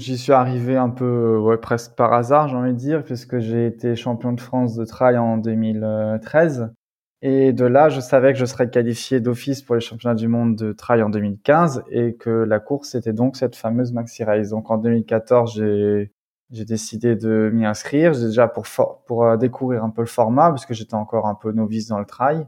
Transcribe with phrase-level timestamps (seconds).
[0.00, 3.66] J'y suis arrivé un peu, ouais, presque par hasard, j'ai envie de dire, puisque j'ai
[3.66, 6.72] été champion de France de trail en 2013.
[7.20, 10.56] Et de là, je savais que je serais qualifié d'office pour les championnats du monde
[10.56, 14.48] de trail en 2015 et que la course était donc cette fameuse Maxi Race.
[14.48, 16.12] Donc en 2014, j'ai
[16.50, 18.64] j'ai décidé de m'y inscrire, déjà pour
[19.06, 21.98] pour euh, découvrir un peu le format parce que j'étais encore un peu novice dans
[21.98, 22.46] le trail,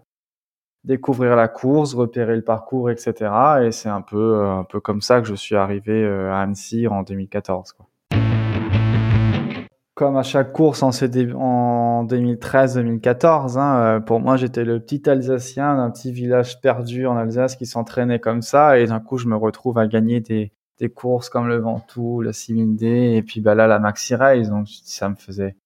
[0.84, 3.30] découvrir la course, repérer le parcours, etc.
[3.62, 6.40] Et c'est un peu euh, un peu comme ça que je suis arrivé euh, à
[6.40, 7.72] Annecy en 2014.
[7.72, 7.86] Quoi
[9.94, 13.58] comme à chaque course en, en 2013-2014.
[13.58, 17.66] Hein, euh, pour moi, j'étais le petit Alsacien d'un petit village perdu en Alsace qui
[17.66, 18.78] s'entraînait comme ça.
[18.78, 22.32] Et d'un coup, je me retrouve à gagner des, des courses comme le Ventoux, la
[22.32, 22.84] 6000D
[23.16, 24.48] et puis bah là, la Maxi Race.
[24.48, 25.56] Donc, ça me faisait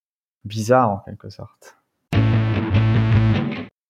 [0.43, 1.76] bizarre en quelque sorte.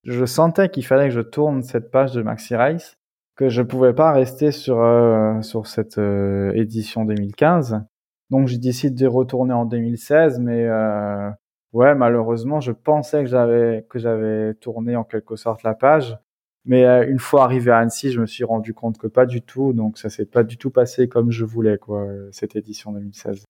[0.07, 2.97] Je sentais qu'il fallait que je tourne cette page de Maxi Race,
[3.35, 7.83] que je pouvais pas rester sur, euh, sur cette euh, édition 2015
[8.29, 11.29] donc j'ai décidé de retourner en 2016, mais euh,
[11.71, 16.17] ouais, malheureusement, je pensais que j'avais que j'avais tourné en quelque sorte la page,
[16.65, 19.71] mais une fois arrivé à Annecy, je me suis rendu compte que pas du tout.
[19.71, 23.45] Donc ça s'est pas du tout passé comme je voulais quoi cette édition 2016.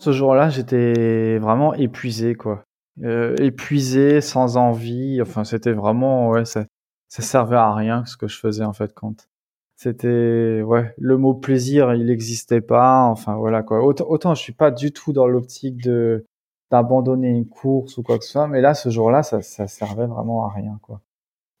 [0.00, 2.62] Ce jour-là, j'étais vraiment épuisé quoi,
[3.04, 5.20] euh, épuisé, sans envie.
[5.22, 6.66] Enfin, c'était vraiment ouais, ça
[7.08, 9.28] ça servait à rien ce que je faisais en fait quand
[9.76, 13.02] c'était ouais le mot plaisir il n'existait pas.
[13.04, 13.82] Enfin voilà quoi.
[13.84, 16.26] Autant, autant je suis pas du tout dans l'optique de
[16.70, 20.06] d'abandonner une course ou quoi que ce soit mais là ce jour-là ça ça servait
[20.06, 21.00] vraiment à rien quoi.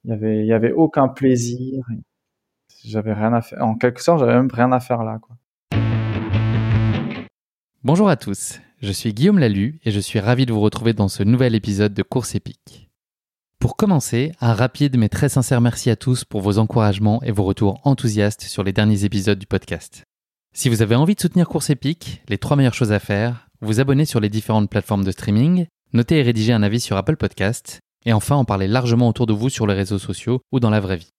[0.04, 1.84] Il y avait il y avait aucun plaisir.
[2.84, 3.62] J'avais rien à faire.
[3.64, 5.36] En quelque sorte j'avais même rien à faire là quoi
[7.86, 11.06] Bonjour à tous je suis Guillaume Lalu et je suis ravi de vous retrouver dans
[11.06, 12.90] ce nouvel épisode de Course épique
[13.60, 17.44] pour commencer, un rapide mais très sincère merci à tous pour vos encouragements et vos
[17.44, 20.02] retours enthousiastes sur les derniers épisodes du podcast.
[20.52, 23.78] Si vous avez envie de soutenir Course Épique, les trois meilleures choses à faire, vous
[23.78, 27.78] abonner sur les différentes plateformes de streaming, noter et rédiger un avis sur Apple Podcast,
[28.04, 30.80] et enfin en parler largement autour de vous sur les réseaux sociaux ou dans la
[30.80, 31.12] vraie vie.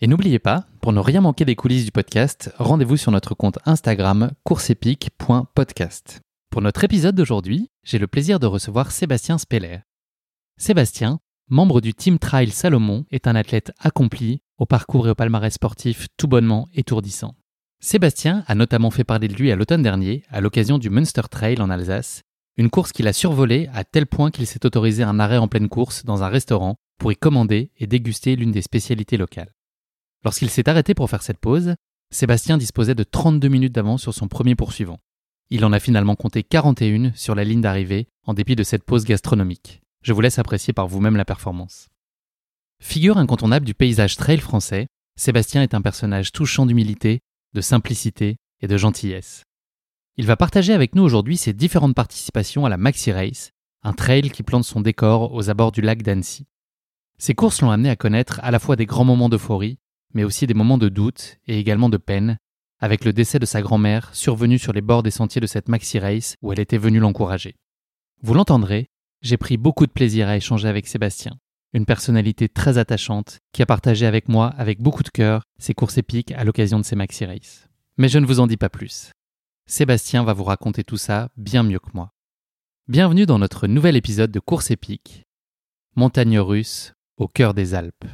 [0.00, 3.58] Et n'oubliez pas, pour ne rien manquer des coulisses du podcast, rendez-vous sur notre compte
[3.66, 6.20] Instagram courseepique.podcast.
[6.50, 9.80] Pour notre épisode d'aujourd'hui, j'ai le plaisir de recevoir Sébastien Speller.
[10.56, 11.18] Sébastien,
[11.50, 16.06] membre du Team Trail Salomon, est un athlète accompli, au parcours et au palmarès sportif
[16.16, 17.34] tout bonnement étourdissant.
[17.80, 21.60] Sébastien a notamment fait parler de lui à l'automne dernier, à l'occasion du Munster Trail
[21.60, 22.22] en Alsace,
[22.56, 25.68] une course qu'il a survolée à tel point qu'il s'est autorisé un arrêt en pleine
[25.68, 29.52] course dans un restaurant pour y commander et déguster l'une des spécialités locales.
[30.24, 31.74] Lorsqu'il s'est arrêté pour faire cette pause,
[32.10, 34.98] Sébastien disposait de 32 minutes d'avance sur son premier poursuivant.
[35.50, 39.04] Il en a finalement compté 41 sur la ligne d'arrivée en dépit de cette pause
[39.04, 39.80] gastronomique.
[40.02, 41.88] Je vous laisse apprécier par vous-même la performance.
[42.80, 47.20] Figure incontournable du paysage trail français, Sébastien est un personnage touchant d'humilité,
[47.54, 49.42] de simplicité et de gentillesse.
[50.16, 53.50] Il va partager avec nous aujourd'hui ses différentes participations à la Maxi Race,
[53.82, 56.46] un trail qui plante son décor aux abords du lac d'Annecy.
[57.18, 59.78] Ces courses l'ont amené à connaître à la fois des grands moments d'euphorie,
[60.14, 62.38] mais aussi des moments de doute et également de peine,
[62.80, 65.98] avec le décès de sa grand-mère survenu sur les bords des sentiers de cette Maxi
[65.98, 67.56] Race où elle était venue l'encourager.
[68.22, 68.88] Vous l'entendrez,
[69.20, 71.38] j'ai pris beaucoup de plaisir à échanger avec Sébastien,
[71.72, 75.98] une personnalité très attachante qui a partagé avec moi, avec beaucoup de cœur, ses courses
[75.98, 77.68] épiques à l'occasion de ses maxi races.
[77.96, 79.12] Mais je ne vous en dis pas plus.
[79.66, 82.12] Sébastien va vous raconter tout ça bien mieux que moi.
[82.86, 85.24] Bienvenue dans notre nouvel épisode de Course épique,
[85.94, 88.06] montagne russe au cœur des Alpes.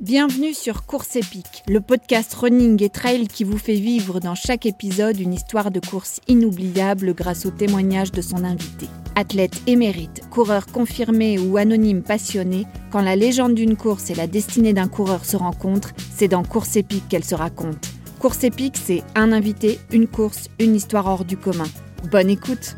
[0.00, 4.64] Bienvenue sur Course épique, le podcast running et trail qui vous fait vivre dans chaque
[4.64, 8.86] épisode une histoire de course inoubliable grâce au témoignage de son invité.
[9.14, 14.72] Athlète émérite, coureur confirmé ou anonyme passionné, quand la légende d'une course et la destinée
[14.72, 17.90] d'un coureur se rencontrent, c'est dans Course épique qu'elle se raconte.
[18.20, 21.68] Course épique, c'est un invité, une course, une histoire hors du commun.
[22.10, 22.74] Bonne écoute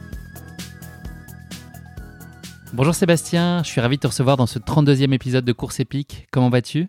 [2.73, 6.27] Bonjour Sébastien, je suis ravi de te recevoir dans ce 32e épisode de Course épique.
[6.33, 6.89] Comment vas-tu?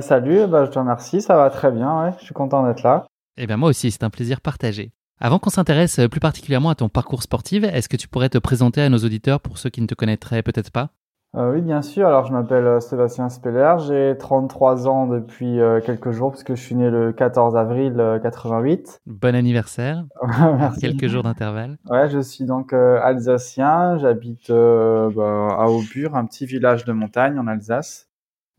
[0.00, 3.06] Salut, bah, je te remercie, ça va très bien, je suis content d'être là.
[3.36, 4.92] Eh bien moi aussi, c'est un plaisir partagé.
[5.20, 8.80] Avant qu'on s'intéresse plus particulièrement à ton parcours sportif, est-ce que tu pourrais te présenter
[8.80, 10.90] à nos auditeurs pour ceux qui ne te connaîtraient peut-être pas?
[11.36, 12.06] Euh, Oui, bien sûr.
[12.06, 13.74] Alors, je m'appelle euh, Sébastien Speller.
[13.86, 19.00] J'ai 33 ans depuis euh, quelques jours puisque je suis né le 14 avril 88.
[19.06, 20.04] Bon anniversaire.
[20.38, 20.80] Merci.
[20.80, 21.76] Quelques jours d'intervalle.
[21.90, 23.98] Ouais, je suis donc alsacien.
[23.98, 28.08] J'habite bah, à Aubure, un petit village de montagne en Alsace.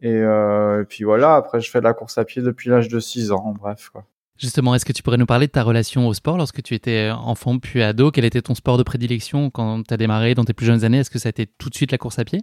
[0.02, 3.00] Et, et, puis voilà, après je fais de la course à pied depuis l'âge de
[3.00, 4.06] 6 ans, bref quoi.
[4.38, 7.10] Justement, est-ce que tu pourrais nous parler de ta relation au sport lorsque tu étais
[7.10, 8.12] enfant puis ado?
[8.12, 11.00] Quel était ton sport de prédilection quand tu as démarré dans tes plus jeunes années?
[11.00, 12.42] Est-ce que ça a été tout de suite la course à pied?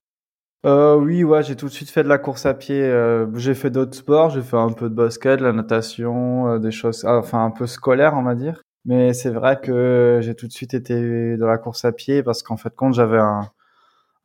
[0.64, 2.82] Euh, Oui, ouais, j'ai tout de suite fait de la course à pied.
[2.82, 6.70] Euh, j'ai fait d'autres sports, j'ai fait un peu de basket, la natation, euh, des
[6.70, 8.62] choses, ah, enfin un peu scolaire, on va dire.
[8.86, 12.42] Mais c'est vrai que j'ai tout de suite été dans la course à pied parce
[12.42, 13.50] qu'en fait, quand j'avais un,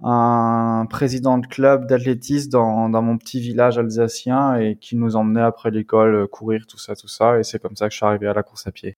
[0.03, 5.41] un président de club d'athlétisme dans, dans mon petit village alsacien et qui nous emmenait
[5.41, 7.39] après l'école courir, tout ça, tout ça.
[7.39, 8.97] Et c'est comme ça que je suis arrivé à la course à pied.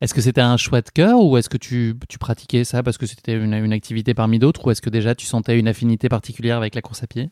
[0.00, 2.98] Est-ce que c'était un choix de cœur ou est-ce que tu, tu, pratiquais ça parce
[2.98, 6.08] que c'était une, une, activité parmi d'autres ou est-ce que déjà tu sentais une affinité
[6.08, 7.30] particulière avec la course à pied?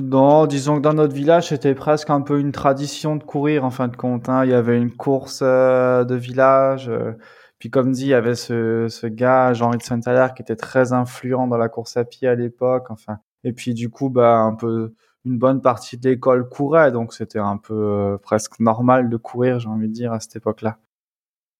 [0.00, 3.70] Non, disons que dans notre village c'était presque un peu une tradition de courir en
[3.70, 4.30] fin de compte.
[4.30, 4.46] Hein.
[4.46, 6.88] Il y avait une course euh, de village.
[6.88, 7.12] Euh,
[7.62, 10.92] puis comme dit, il y avait ce, ce gars, Jean-Henri de Saint-Hilaire, qui était très
[10.92, 12.90] influent dans la course à pied à l'époque.
[12.90, 17.14] Enfin, et puis du coup, bah un peu une bonne partie de l'école courait, donc
[17.14, 20.80] c'était un peu euh, presque normal de courir, j'ai envie de dire, à cette époque-là.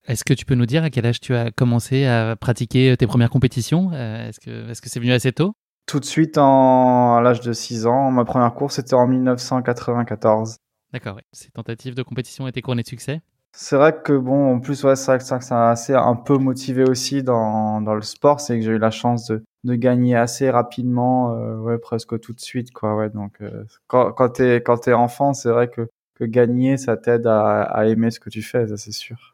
[0.09, 3.07] Est-ce que tu peux nous dire à quel âge tu as commencé à pratiquer tes
[3.07, 3.93] premières compétitions?
[3.93, 5.53] Euh, Est-ce que est-ce que c'est venu assez tôt?
[5.87, 8.11] Tout de suite en, à l'âge de 6 ans.
[8.11, 10.57] Ma première course était en 1994.
[10.93, 11.21] D'accord.
[11.31, 13.21] Ces tentatives de compétition étaient couronnées de succès?
[13.55, 16.39] C'est vrai que bon, en plus ouais, c'est vrai que ça, m'a assez un peu
[16.39, 20.17] motivé aussi dans dans le sport, c'est que j'ai eu la chance de de gagner
[20.17, 22.97] assez rapidement, euh, ouais presque tout de suite quoi.
[22.97, 26.97] Ouais, donc euh, quand quand t'es quand t'es enfant, c'est vrai que que gagner ça
[26.97, 29.32] t'aide à, à aimer ce que tu fais, ça c'est sûr.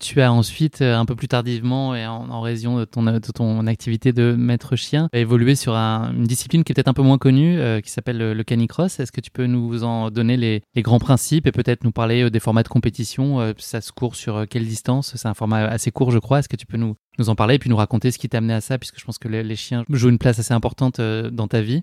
[0.00, 3.66] Tu as ensuite, euh, un peu plus tardivement et en, raison de ton, de ton,
[3.66, 7.58] activité de maître chien, évolué sur une discipline qui est peut-être un peu moins connue,
[7.58, 8.98] euh, qui s'appelle le, canicross.
[9.00, 12.30] Est-ce que tu peux nous en donner les, grands principes et peut-être nous parler euh,
[12.30, 15.14] des formats de compétition Ça se court sur quelle distance?
[15.16, 16.40] C'est un format assez court, je crois.
[16.40, 18.38] Est-ce que tu peux nous, nous en parler et puis nous raconter ce qui t'a
[18.38, 21.48] amené à ça, puisque je pense que les, chiens jouent une place assez importante dans
[21.48, 21.82] ta vie?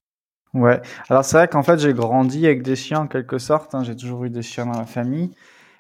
[0.54, 3.84] Ouais, alors c'est vrai qu'en fait j'ai grandi avec des chiens en quelque sorte, hein.
[3.86, 5.32] j'ai toujours eu des chiens dans la famille.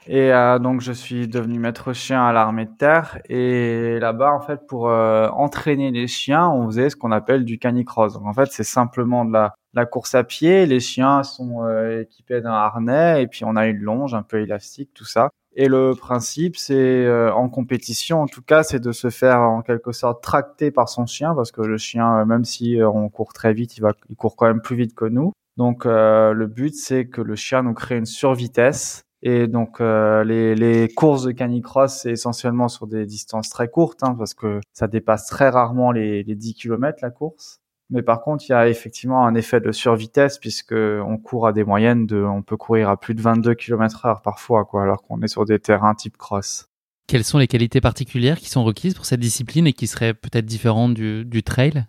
[0.07, 4.41] Et euh, donc je suis devenu maître chien à l'armée de terre et là-bas en
[4.41, 8.13] fait pour euh, entraîner les chiens on faisait ce qu'on appelle du canicross.
[8.13, 10.65] Donc en fait c'est simplement de la, la, course à pied.
[10.65, 14.41] Les chiens sont euh, équipés d'un harnais et puis on a une longe un peu
[14.41, 15.29] élastique tout ça.
[15.55, 19.91] Et le principe c'est en compétition en tout cas c'est de se faire en quelque
[19.91, 23.77] sorte tracter par son chien parce que le chien même si on court très vite
[23.77, 25.33] il va il court quand même plus vite que nous.
[25.57, 30.55] Donc le but c'est que le chien nous crée une survitesse et donc euh, les,
[30.55, 34.87] les, courses de canicross, c'est essentiellement sur des distances très courtes, hein, parce que ça
[34.87, 37.61] dépasse très rarement les, les 10 km la course.
[37.91, 41.53] Mais par contre, il y a effectivement un effet de survitesse puisque on court à
[41.53, 45.03] des moyennes de, on peut courir à plus de 22 km heure parfois, quoi, alors
[45.03, 46.69] qu'on est sur des terrains type cross.
[47.07, 50.45] Quelles sont les qualités particulières qui sont requises pour cette discipline et qui seraient peut-être
[50.45, 51.85] différentes du, du trail?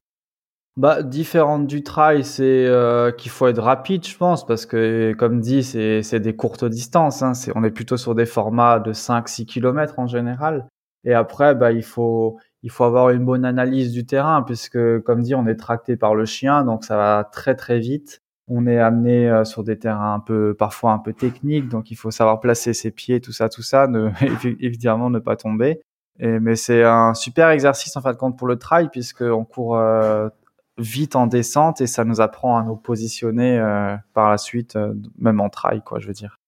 [0.78, 5.40] Bah, différente du trail, c'est euh, qu'il faut être rapide, je pense, parce que, comme
[5.40, 7.22] dit, c'est, des courtes distances.
[7.22, 7.34] Hein.
[7.34, 10.66] C'est, on est plutôt sur des formats de 5-6 km en général.
[11.04, 15.22] Et après, bah, il faut, il faut avoir une bonne analyse du terrain, puisque, comme
[15.22, 18.22] dit, on est tracté par le chien, donc ça va très très vite.
[18.48, 21.96] On est amené euh, sur des terrains un peu, parfois un peu techniques, donc il
[21.96, 24.10] faut savoir placer ses pieds, tout ça, tout ça, ne,
[24.60, 25.82] évidemment ne pas tomber.
[26.18, 29.76] Et, mais c'est un super exercice en fin de compte pour le trail, puisqu'on court
[29.76, 30.28] euh,
[30.82, 34.92] vite en descente et ça nous apprend à nous positionner euh, par la suite, euh,
[35.18, 36.38] même en trail, quoi, je veux dire.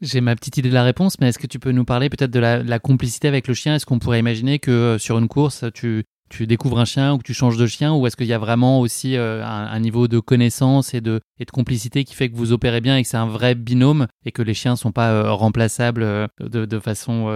[0.00, 2.30] J'ai ma petite idée de la réponse, mais est-ce que tu peux nous parler peut-être
[2.30, 3.74] de la, complicité avec le chien?
[3.74, 6.06] Est-ce qu'on pourrait imaginer que euh, sur une course, tu,
[6.46, 8.80] découvres un chien ou que tu changes de chien ou est-ce qu'il y a vraiment
[8.80, 11.20] aussi un, niveau de connaissance et de,
[11.52, 14.40] complicité qui fait que vous opérez bien et que c'est un vrai binôme et que
[14.40, 17.26] les chiens sont pas remplaçables de façon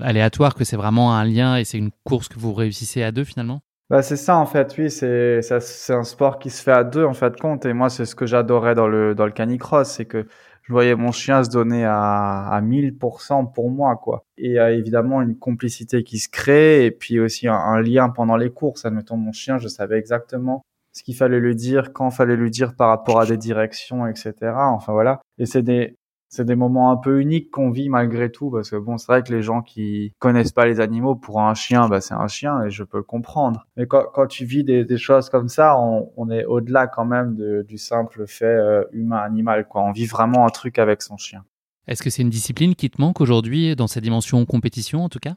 [0.00, 3.24] aléatoire, que c'est vraiment un lien et c'est une course que vous réussissez à deux
[3.24, 3.62] finalement?
[3.90, 7.04] Bah, c'est ça en fait, oui, c'est c'est un sport qui se fait à deux
[7.04, 10.04] en fait compte et moi c'est ce que j'adorais dans le dans le canicross, c'est
[10.04, 10.26] que
[10.62, 14.24] je voyais mon chien se donner à à 1000% pour moi quoi.
[14.36, 17.80] Et il y a évidemment une complicité qui se crée et puis aussi un, un
[17.80, 18.84] lien pendant les courses.
[18.84, 22.74] Admettons mon chien, je savais exactement ce qu'il fallait lui dire, quand fallait lui dire
[22.74, 24.34] par rapport à des directions, etc.
[24.56, 25.20] Enfin voilà.
[25.38, 25.96] Et c'est des
[26.28, 29.22] c'est des moments un peu uniques qu'on vit malgré tout parce que bon c'est vrai
[29.22, 32.64] que les gens qui connaissent pas les animaux pour un chien bah c'est un chien
[32.64, 35.78] et je peux le comprendre mais quand, quand tu vis des, des choses comme ça
[35.78, 39.92] on, on est au-delà quand même de, du simple fait euh, humain animal quoi on
[39.92, 41.44] vit vraiment un truc avec son chien
[41.88, 45.20] est-ce que c'est une discipline qui te manque aujourd'hui dans sa dimension compétition en tout
[45.20, 45.36] cas?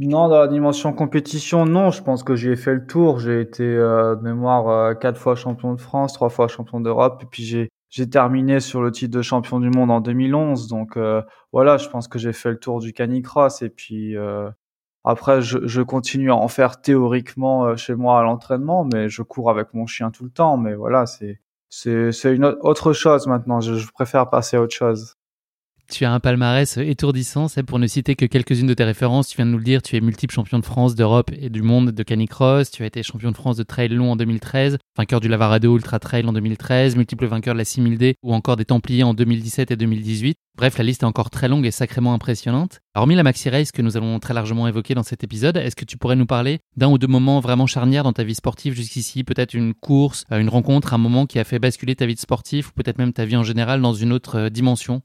[0.00, 1.92] Non, dans la dimension compétition, non.
[1.92, 3.20] Je pense que j'ai fait le tour.
[3.20, 7.20] J'ai été euh, de mémoire euh, quatre fois champion de France, trois fois champion d'Europe,
[7.22, 10.66] et puis j'ai j'ai terminé sur le titre de champion du monde en 2011.
[10.66, 11.22] Donc euh,
[11.52, 13.60] voilà, je pense que j'ai fait le tour du canicross.
[13.62, 14.50] Et puis euh,
[15.04, 19.22] après, je, je, continue à en faire théoriquement euh, chez moi à l'entraînement, mais je
[19.22, 20.56] cours avec mon chien tout le temps.
[20.56, 23.60] Mais voilà, c'est c'est une autre chose maintenant.
[23.60, 25.16] Je, je préfère passer à autre chose.
[25.92, 29.28] Tu as un palmarès étourdissant, c'est pour ne citer que quelques-unes de tes références.
[29.28, 31.60] Tu viens de nous le dire, tu es multiple champion de France, d'Europe et du
[31.60, 32.70] monde de canicross.
[32.70, 35.98] Tu as été champion de France de trail long en 2013, vainqueur du Lavarado Ultra
[35.98, 39.76] Trail en 2013, multiple vainqueur de la 6000D ou encore des Templiers en 2017 et
[39.76, 40.38] 2018.
[40.56, 42.80] Bref, la liste est encore très longue et sacrément impressionnante.
[42.94, 45.84] Hormis la Maxi Race que nous allons très largement évoquer dans cet épisode, est-ce que
[45.84, 49.24] tu pourrais nous parler d'un ou deux moments vraiment charnières dans ta vie sportive jusqu'ici?
[49.24, 52.20] Peut-être une course, euh, une rencontre, un moment qui a fait basculer ta vie de
[52.20, 55.02] sportif ou peut-être même ta vie en général dans une autre euh, dimension?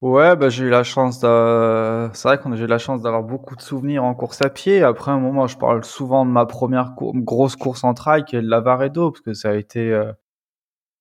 [0.00, 2.08] Ouais, bah, j'ai eu la chance de...
[2.14, 4.82] C'est vrai qu'on a eu la chance d'avoir beaucoup de souvenirs en course à pied.
[4.82, 8.40] Après, un moment, je parle souvent de ma première grosse course en trail, qui est
[8.40, 10.10] le Lavaredo, parce que ça a été, euh,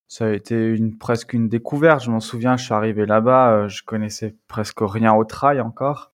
[0.09, 2.03] ça a été une, presque une découverte.
[2.03, 6.11] Je m'en souviens, je suis arrivé là-bas, euh, je connaissais presque rien au trail encore.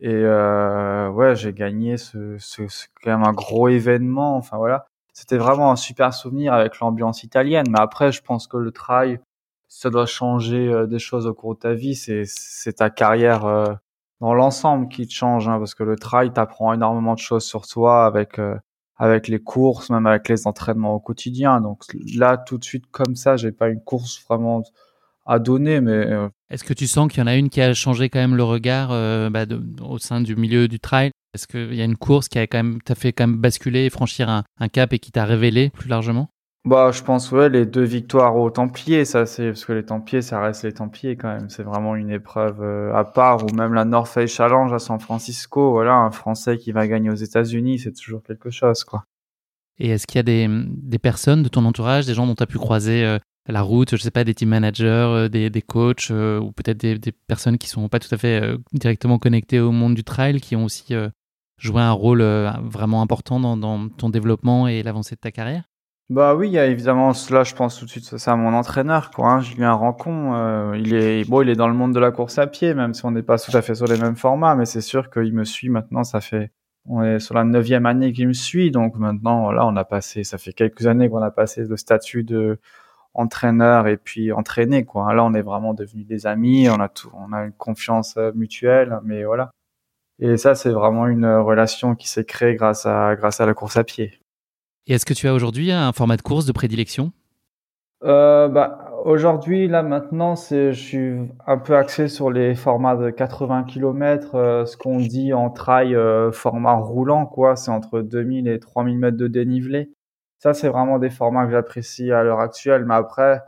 [0.00, 4.36] Et euh, ouais, j'ai gagné ce, ce, ce, quand même un gros événement.
[4.36, 7.66] Enfin voilà, c'était vraiment un super souvenir avec l'ambiance italienne.
[7.70, 9.20] Mais après, je pense que le trail,
[9.72, 13.72] ça doit changer euh, des choses au cours de ta vie, c'est ta carrière euh,
[14.20, 17.66] dans l'ensemble qui te change, hein, parce que le trail t'apprend énormément de choses sur
[17.66, 18.54] toi avec euh,
[18.98, 21.60] avec les courses, même avec les entraînements au quotidien.
[21.62, 24.62] Donc là, tout de suite comme ça, j'ai pas une course vraiment
[25.24, 26.06] à donner, mais
[26.50, 28.44] est-ce que tu sens qu'il y en a une qui a changé quand même le
[28.44, 28.90] regard
[29.30, 29.46] bah,
[29.80, 31.10] au sein du milieu du trail?
[31.34, 33.88] Est-ce qu'il y a une course qui a quand même t'a fait quand même basculer
[33.90, 36.28] franchir un cap et qui t'a révélé plus largement?
[36.64, 40.22] Bah, je pense ouais les deux victoires aux Templiers, ça c'est parce que les Templiers,
[40.22, 41.50] ça reste les Templiers quand même.
[41.50, 45.00] C'est vraiment une épreuve euh, à part ou même la North Face Challenge à San
[45.00, 45.72] Francisco.
[45.72, 49.04] Voilà, un Français qui va gagner aux États-Unis, c'est toujours quelque chose quoi.
[49.78, 52.42] Et est-ce qu'il y a des, des personnes de ton entourage, des gens dont tu
[52.44, 55.62] as pu croiser euh, la route, je sais pas, des team managers, euh, des, des
[55.62, 59.72] coachs ou peut-être des, des, personnes qui sont pas tout à fait directement connectées au
[59.72, 60.94] monde du trail, qui ont aussi
[61.58, 62.22] joué un rôle
[62.62, 65.64] vraiment important dans, dans ton développement et l'avancée de ta carrière?
[66.12, 68.52] Bah oui, il y a évidemment cela, je pense tout de suite c'est à mon
[68.52, 70.34] entraîneur, quoi, hein, Julien Rancon.
[70.34, 72.92] Euh, il est bon, il est dans le monde de la course à pied, même
[72.92, 75.32] si on n'est pas tout à fait sur les mêmes formats, mais c'est sûr qu'il
[75.32, 76.04] me suit maintenant.
[76.04, 76.52] Ça fait,
[76.84, 80.22] on est sur la neuvième année qu'il me suit, donc maintenant, voilà, on a passé,
[80.22, 82.58] ça fait quelques années qu'on a passé le statut de
[83.14, 85.14] entraîneur et puis entraîné, quoi.
[85.14, 88.32] Là, on est vraiment devenus des amis, on a tout, on a une confiance euh,
[88.34, 89.50] mutuelle, mais voilà.
[90.18, 93.76] Et ça, c'est vraiment une relation qui s'est créée grâce à grâce à la course
[93.78, 94.21] à pied.
[94.86, 97.12] Et est-ce que tu as aujourd'hui un format de course de prédilection?
[98.04, 103.64] Euh, bah, Aujourd'hui, là maintenant, je suis un peu axé sur les formats de 80
[103.64, 107.56] km, euh, ce qu'on dit en trail euh, format roulant, quoi.
[107.56, 109.90] C'est entre 2000 et 3000 mètres de dénivelé.
[110.38, 112.84] Ça, c'est vraiment des formats que j'apprécie à l'heure actuelle.
[112.84, 113.42] Mais après,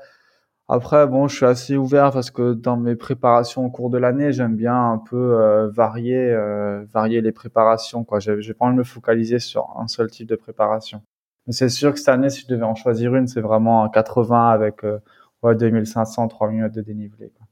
[0.69, 4.33] après, bon, je suis assez ouvert parce que dans mes préparations au cours de l'année,
[4.33, 6.37] j'aime bien un peu varier,
[6.93, 8.19] varier les préparations, quoi.
[8.21, 11.03] J'ai pas envie de me focaliser sur un seul type de préparation.
[11.47, 13.89] Mais c'est sûr que cette année, si je devais en choisir une, c'est vraiment un
[13.89, 14.99] 80 avec euh,
[15.43, 17.31] ouais, 2500, 3000 mètres de dénivelé.
[17.37, 17.47] Quoi.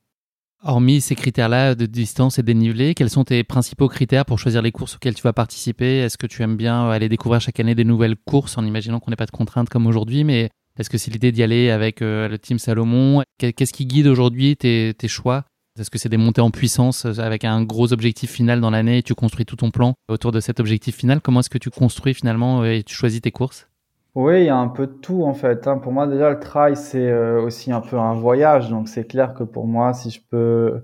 [0.64, 4.70] Hormis ces critères-là de distance et dénivelé, quels sont tes principaux critères pour choisir les
[4.70, 5.98] courses auxquelles tu vas participer?
[5.98, 9.10] Est-ce que tu aimes bien aller découvrir chaque année des nouvelles courses en imaginant qu'on
[9.10, 12.28] n'ait pas de contraintes comme aujourd'hui Mais est-ce que c'est l'idée d'y aller avec euh,
[12.28, 13.24] le team Salomon?
[13.38, 15.44] Qu'est-ce qui guide aujourd'hui tes, tes choix?
[15.80, 18.98] Est-ce que c'est des montées en puissance euh, avec un gros objectif final dans l'année
[18.98, 21.20] et tu construis tout ton plan autour de cet objectif final?
[21.20, 23.66] Comment est-ce que tu construis finalement et tu choisis tes courses?
[24.14, 25.66] Oui, il y a un peu de tout en fait.
[25.66, 25.78] Hein.
[25.78, 28.68] Pour moi, déjà, le trail, c'est euh, aussi un peu un voyage.
[28.70, 30.82] Donc, c'est clair que pour moi, si je peux,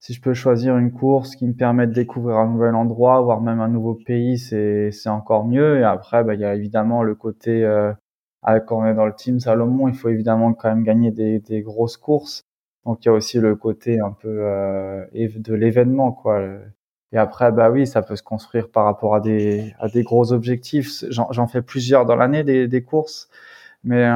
[0.00, 3.40] si je peux choisir une course qui me permet de découvrir un nouvel endroit, voire
[3.40, 5.80] même un nouveau pays, c'est, c'est encore mieux.
[5.80, 7.92] Et après, bah, il y a évidemment le côté, euh,
[8.44, 11.62] quand on est dans le team Salomon, il faut évidemment quand même gagner des, des
[11.62, 12.44] grosses courses.
[12.86, 16.40] Donc, il y a aussi le côté un peu euh, de l'événement, quoi.
[17.12, 20.32] Et après, bah oui, ça peut se construire par rapport à des, à des gros
[20.32, 21.04] objectifs.
[21.10, 23.28] J'en fais plusieurs dans l'année des, des courses,
[23.82, 24.08] mais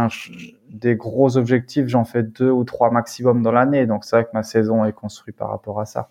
[0.71, 3.87] des gros objectifs, j'en fais deux ou trois maximum dans l'année.
[3.87, 6.11] Donc c'est vrai que ma saison est construite par rapport à ça.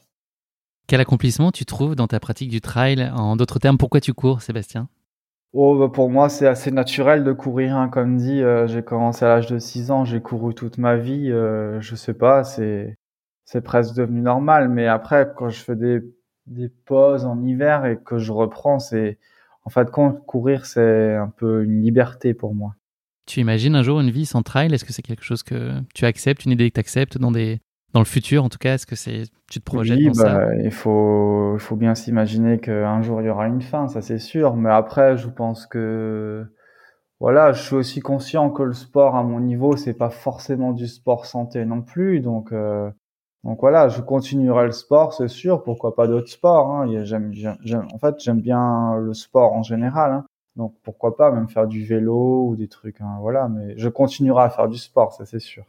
[0.88, 3.10] Quel accomplissement tu trouves dans ta pratique du trail?
[3.16, 4.90] En d'autres termes, pourquoi tu cours, Sébastien?
[5.54, 7.78] Oh, bah pour moi, c'est assez naturel de courir.
[7.78, 7.88] Hein.
[7.88, 11.32] Comme dit, euh, j'ai commencé à l'âge de 6 ans, j'ai couru toute ma vie.
[11.32, 12.96] Euh, je sais pas, c'est
[13.46, 14.68] c'est presque devenu normal.
[14.70, 16.02] Mais après, quand je fais des
[16.48, 19.20] des pauses en hiver et que je reprends, c'est
[19.66, 22.76] en fait quand courir, c'est un peu une liberté pour moi.
[23.26, 24.74] Tu imagines un jour une vie sans trail?
[24.74, 27.60] Est-ce que c'est quelque chose que tu acceptes, une idée que tu acceptes dans des
[27.94, 28.76] dans le futur en tout cas?
[28.76, 30.38] Est-ce que c'est tu te projettes oui, dans ça?
[30.38, 34.02] bah, Il faut il faut bien s'imaginer qu'un jour il y aura une fin, ça
[34.02, 34.56] c'est sûr.
[34.56, 36.46] Mais après, je pense que
[37.20, 40.88] voilà, je suis aussi conscient que le sport à mon niveau, c'est pas forcément du
[40.88, 42.22] sport santé non plus.
[42.22, 42.92] Donc euh,
[43.44, 45.64] donc voilà, je continuerai le sport, c'est sûr.
[45.64, 46.88] Pourquoi pas d'autres sports hein.
[47.94, 50.14] En fait, j'aime bien le sport en général.
[50.14, 50.26] Hein.
[50.56, 53.02] Donc pourquoi pas même faire du vélo ou des trucs.
[53.02, 55.66] Hein, voilà, mais je continuerai à faire du sport, ça c'est sûr.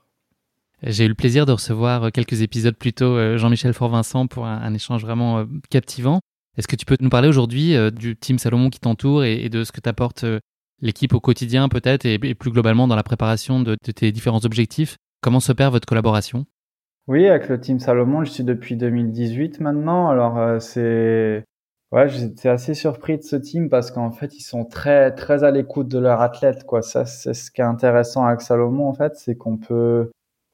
[0.83, 5.02] J'ai eu le plaisir de recevoir quelques épisodes plus tôt Jean-Michel Fort-Vincent pour un, échange
[5.02, 6.21] vraiment captivant.
[6.59, 9.73] Est-ce que tu peux nous parler aujourd'hui du team Salomon qui t'entoure et, de ce
[9.73, 10.26] que t'apporte
[10.83, 14.97] l'équipe au quotidien peut-être et, plus globalement dans la préparation de, de tes différents objectifs?
[15.23, 16.45] Comment s'opère votre collaboration?
[17.07, 20.09] Oui, avec le team Salomon, je suis depuis 2018 maintenant.
[20.09, 21.45] Alors euh, c'est
[21.93, 25.51] ouais, j'étais assez surpris de ce team parce qu'en fait, ils sont très très à
[25.51, 26.81] l'écoute de leurs athlètes quoi.
[26.81, 30.11] Ça c'est ce qui est intéressant avec Salomon en fait, c'est qu'on peut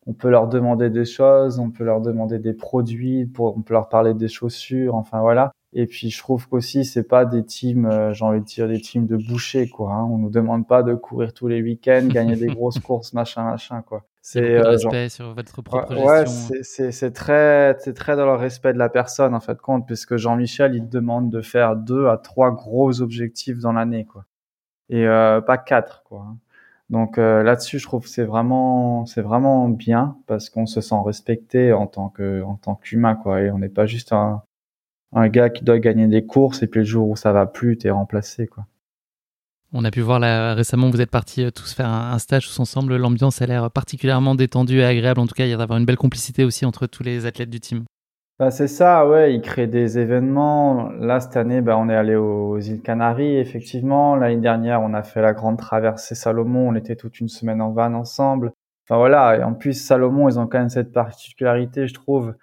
[0.07, 3.75] on peut leur demander des choses, on peut leur demander des produits, pour, on peut
[3.75, 5.52] leur parler des chaussures, enfin voilà.
[5.73, 8.80] Et puis je trouve qu'aussi c'est pas des teams, euh, j'ai envie de dire des
[8.80, 9.92] teams de boucher quoi.
[9.95, 10.04] Hein.
[10.11, 13.83] On nous demande pas de courir tous les week-ends, gagner des grosses courses, machin, machin
[13.83, 14.04] quoi.
[14.22, 16.54] C'est euh, respect sur votre propre ouais, gestion.
[16.54, 20.16] Ouais, c'est très, c'est très dans le respect de la personne en fait compte, puisque
[20.16, 24.26] Jean-Michel il te demande de faire deux à trois gros objectifs dans l'année quoi,
[24.90, 26.26] et euh, pas quatre quoi.
[26.28, 26.36] Hein.
[26.90, 30.96] Donc euh, là-dessus, je trouve que c'est vraiment, c'est vraiment bien parce qu'on se sent
[31.04, 34.42] respecté en tant que, en tant qu'humain quoi, et on n'est pas juste un,
[35.12, 37.78] un gars qui doit gagner des courses et puis le jour où ça va plus,
[37.78, 38.66] t'es remplacé quoi.
[39.72, 42.58] On a pu voir là, récemment, vous êtes partis euh, tous faire un, stage tous
[42.58, 42.96] ensemble.
[42.96, 45.20] L'ambiance a l'air particulièrement détendue et agréable.
[45.20, 47.50] En tout cas, il y a d'avoir une belle complicité aussi entre tous les athlètes
[47.50, 47.84] du team.
[48.40, 49.32] Bah, c'est ça, ouais.
[49.32, 50.90] Ils créent des événements.
[50.98, 54.16] Là, cette année, bah, on est allé aux îles Canaries, effectivement.
[54.16, 56.70] L'année dernière, on a fait la grande traversée Salomon.
[56.70, 58.52] On était toute une semaine en van ensemble.
[58.88, 59.36] Enfin voilà.
[59.36, 62.34] Et en plus, Salomon, ils ont quand même cette particularité, je trouve,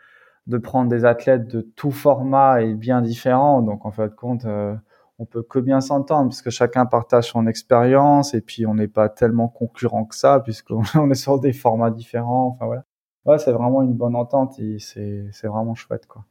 [0.46, 3.62] de prendre des athlètes de tout format et bien différents.
[3.62, 4.46] Donc, en fait, compte.
[4.46, 4.75] Euh,
[5.19, 8.88] on peut que bien s'entendre parce que chacun partage son expérience et puis on n'est
[8.88, 12.47] pas tellement concurrent que ça puisqu'on est sur des formats différents.
[12.47, 12.83] Enfin voilà.
[13.25, 16.24] Ouais, c'est vraiment une bonne entente et c'est, c'est vraiment chouette quoi.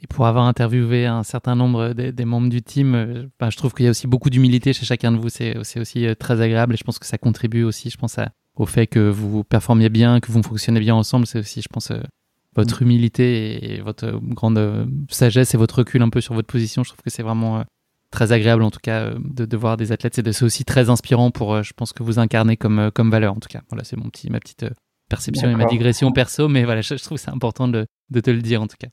[0.00, 3.74] Et pour avoir interviewé un certain nombre des, membres du team, euh, bah, je trouve
[3.74, 5.28] qu'il y a aussi beaucoup d'humilité chez chacun de vous.
[5.28, 8.20] C'est, c'est aussi euh, très agréable et je pense que ça contribue aussi, je pense,
[8.54, 11.26] au fait que vous performiez bien, que vous fonctionnez bien ensemble.
[11.26, 12.00] C'est aussi, je pense, euh,
[12.54, 12.84] votre mm.
[12.84, 16.84] humilité et votre grande sagesse et votre recul un peu sur votre position.
[16.84, 17.64] Je trouve que c'est vraiment
[18.10, 20.14] très agréable en tout cas euh, de, de voir des athlètes.
[20.32, 23.34] C'est aussi très inspirant pour, euh, je pense que vous incarnez comme, euh, comme valeur
[23.34, 23.62] en tout cas.
[23.68, 24.66] Voilà, c'est mon petit, ma petite
[25.08, 28.30] perception et ma digression perso, mais voilà, je, trouve que c'est important de, de, te
[28.30, 28.88] le dire en tout cas.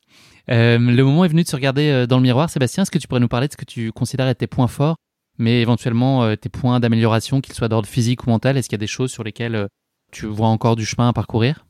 [0.48, 2.50] le moment est venu de se regarder dans le miroir.
[2.50, 4.70] Sébastien, est-ce que tu pourrais nous parler de ce que tu considères être tes points
[4.70, 4.96] forts,
[5.38, 8.56] mais éventuellement tes points d'amélioration, qu'ils soient d'ordre physique ou mental?
[8.56, 9.68] Est-ce qu'il y a des choses sur lesquelles
[10.14, 11.66] tu vois encore du chemin à parcourir?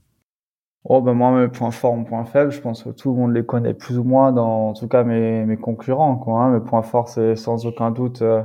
[0.88, 3.34] Oh ben moi mes points forts, mes points faibles, je pense que tout le monde
[3.34, 6.44] les connaît plus ou moins dans en tout cas mes, mes concurrents quoi.
[6.44, 6.52] Hein.
[6.52, 8.44] Mes points forts c'est sans aucun doute euh,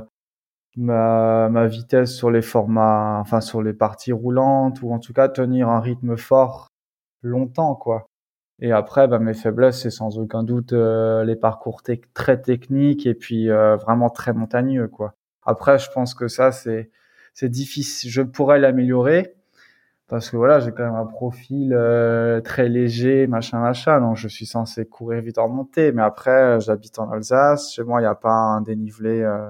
[0.75, 5.29] ma, ma vitesse sur les formats, enfin sur les parties roulantes ou en tout cas
[5.29, 6.69] tenir un rythme fort
[7.21, 8.07] longtemps quoi.
[8.59, 11.83] Et après ben, mes faiblesses c'est sans aucun doute euh, les parcours
[12.15, 15.13] très techniques et puis euh, vraiment très montagneux quoi.
[15.45, 16.91] Après je pense que ça c'est
[17.35, 19.35] c'est difficile, je pourrais l'améliorer
[20.11, 24.01] parce que voilà, j'ai quand même un profil euh, très léger, machin, machin.
[24.01, 25.93] Donc, je suis censé courir vite en montée.
[25.93, 27.71] Mais après, j'habite en Alsace.
[27.73, 29.49] Chez moi, il n'y a pas un dénivelé euh,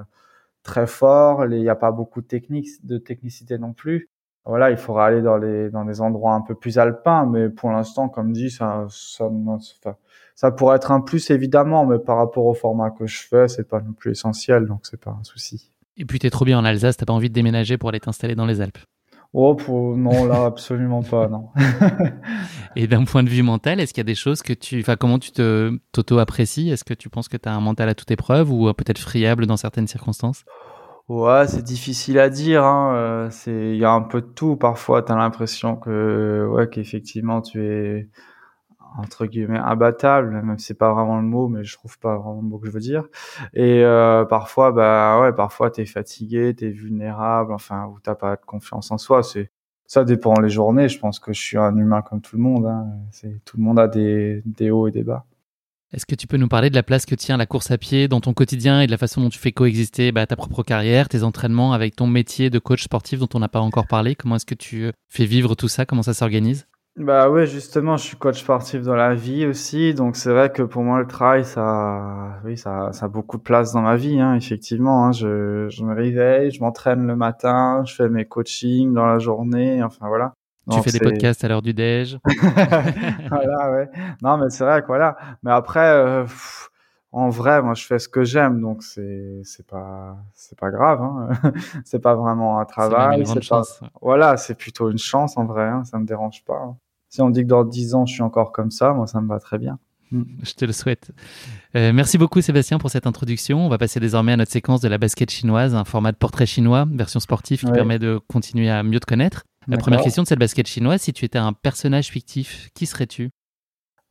[0.62, 1.46] très fort.
[1.46, 4.08] Il n'y a pas beaucoup de technique, de technicité non plus.
[4.46, 7.26] Voilà, il faudra aller dans les dans des endroits un peu plus alpins.
[7.26, 11.88] Mais pour l'instant, comme dit, ça, ça, pourrait être un plus évidemment.
[11.88, 14.68] Mais par rapport au format que je fais, c'est pas non plus essentiel.
[14.68, 15.72] Donc, c'est pas un souci.
[15.98, 16.98] Et puis, tu es trop bien en Alsace.
[16.98, 18.78] T'as pas envie de déménager pour aller t'installer dans les Alpes
[19.34, 19.96] Oh, pour...
[19.96, 21.50] non, là, absolument pas, non.
[22.76, 24.98] et d'un point de vue mental, est-ce qu'il y a des choses que tu, enfin,
[24.98, 26.70] comment tu te t'auto-apprécies?
[26.70, 29.46] Est-ce que tu penses que tu as un mental à toute épreuve ou peut-être friable
[29.46, 30.44] dans certaines circonstances?
[31.08, 32.64] Ouais, c'est difficile à dire.
[32.64, 32.94] Hein.
[32.96, 34.56] Euh, c'est, il y a un peu de tout.
[34.56, 38.10] Parfois, tu as l'impression que, ouais, qu'effectivement, tu es
[38.98, 42.42] entre guillemets imbattable, même si c'est pas vraiment le mot, mais je trouve pas vraiment
[42.42, 43.08] le mot que je veux dire.
[43.54, 48.46] Et euh, parfois, bah ouais, parfois t'es fatigué, t'es vulnérable, enfin, ou t'as pas de
[48.46, 49.24] confiance en soi.
[49.24, 49.52] C'est
[49.88, 50.88] ça dépend les journées.
[50.88, 52.66] Je pense que je suis un humain comme tout le monde.
[52.66, 52.88] Hein.
[53.12, 55.26] C'est tout le monde a des, des hauts et des bas.
[55.92, 58.08] Est-ce que tu peux nous parler de la place que tient la course à pied
[58.08, 61.10] dans ton quotidien et de la façon dont tu fais coexister bah, ta propre carrière,
[61.10, 64.16] tes entraînements avec ton métier de coach sportif dont on n'a pas encore parlé?
[64.16, 65.86] Comment est-ce que tu fais vivre tout ça?
[65.86, 66.68] Comment ça s'organise?
[66.98, 70.62] Bah ouais, justement, je suis coach sportif dans la vie aussi, donc c'est vrai que
[70.62, 74.20] pour moi le travail, ça, oui, ça, ça a beaucoup de place dans ma vie,
[74.20, 75.06] hein, effectivement.
[75.06, 79.20] Hein, je, je me réveille, je m'entraîne le matin, je fais mes coachings dans la
[79.20, 80.34] journée, enfin voilà.
[80.70, 82.20] Tu fais des podcasts à l'heure du déj.
[83.30, 83.90] voilà, ouais.
[84.22, 85.18] Non, mais c'est vrai que voilà.
[85.44, 86.26] Mais après, euh,
[87.14, 91.02] en vrai, moi, je fais ce que j'aime, donc c'est c'est pas c'est pas grave.
[91.02, 91.30] Hein.
[91.86, 93.26] c'est pas vraiment un travail.
[93.26, 93.82] C'est chance.
[94.02, 95.68] Voilà, c'est plutôt une chance en vrai.
[95.68, 95.84] Hein.
[95.84, 96.58] Ça me dérange pas.
[96.58, 96.78] Hein.
[97.10, 99.28] Si on dit que dans 10 ans, je suis encore comme ça, moi, ça me
[99.28, 99.78] va très bien.
[100.12, 100.24] Mm.
[100.44, 101.12] Je te le souhaite.
[101.76, 103.66] Euh, merci beaucoup Sébastien pour cette introduction.
[103.66, 106.46] On va passer désormais à notre séquence de la basket chinoise, un format de portrait
[106.46, 109.44] chinois, version sportive qui permet de continuer à mieux te connaître.
[109.68, 113.32] La première question de cette basket chinoise, si tu étais un personnage fictif, qui serais-tu?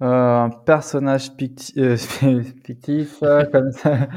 [0.03, 2.25] Euh, Un personnage fictif,
[2.65, 3.21] fictif
[3.53, 4.09] comme ça.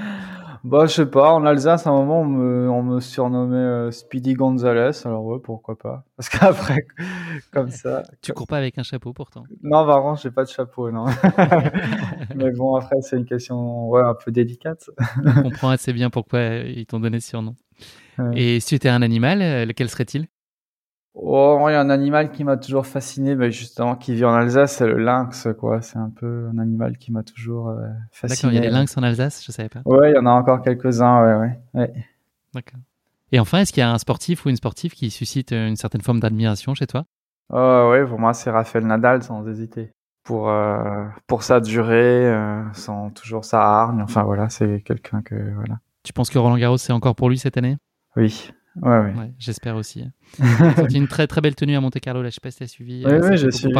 [0.63, 3.91] Bah, je sais pas, en Alsace, à un moment, on me, on me surnommait euh,
[3.91, 6.05] Speedy Gonzalez, alors ouais, pourquoi pas.
[6.15, 6.85] Parce qu'après,
[7.51, 8.03] comme ça.
[8.21, 11.05] Tu cours pas avec un chapeau pourtant Non, contre, j'ai pas de chapeau, non.
[12.35, 14.89] Mais bon, après, c'est une question ouais, un peu délicate.
[15.25, 17.55] on comprend assez bien pourquoi ils t'ont donné ce surnom.
[18.33, 20.27] Et si tu étais un animal, euh, lequel serait-il?
[21.15, 24.33] Oh, il y a un animal qui m'a toujours fasciné, mais justement, qui vit en
[24.33, 25.81] Alsace, c'est le lynx, quoi.
[25.81, 28.35] C'est un peu un animal qui m'a toujours euh, fasciné.
[28.35, 29.81] D'accord, il y a des lynx en Alsace, je savais pas.
[29.85, 31.59] Ouais, il y en a encore quelques-uns, ouais, ouais.
[31.75, 31.93] ouais.
[32.55, 32.79] D'accord.
[33.31, 36.01] Et enfin, est-ce qu'il y a un sportif ou une sportive qui suscite une certaine
[36.01, 37.05] forme d'admiration chez toi?
[37.49, 39.91] Oh, ouais, pour moi, c'est Raphaël Nadal, sans hésiter.
[40.23, 44.01] Pour, euh, pour sa durée, euh, sans toujours sa hargne.
[44.01, 45.79] Enfin, voilà, c'est quelqu'un que, voilà.
[46.03, 47.77] Tu penses que Roland Garros, c'est encore pour lui cette année?
[48.15, 48.51] Oui.
[48.81, 49.13] Ouais, ouais.
[49.13, 50.05] ouais J'espère aussi.
[50.75, 52.21] C'était une très très belle tenue à Monte Carlo.
[52.21, 53.03] Là, je sais pas si tu as suivi.
[53.05, 53.73] Oui, euh, oui, j'ai suivi.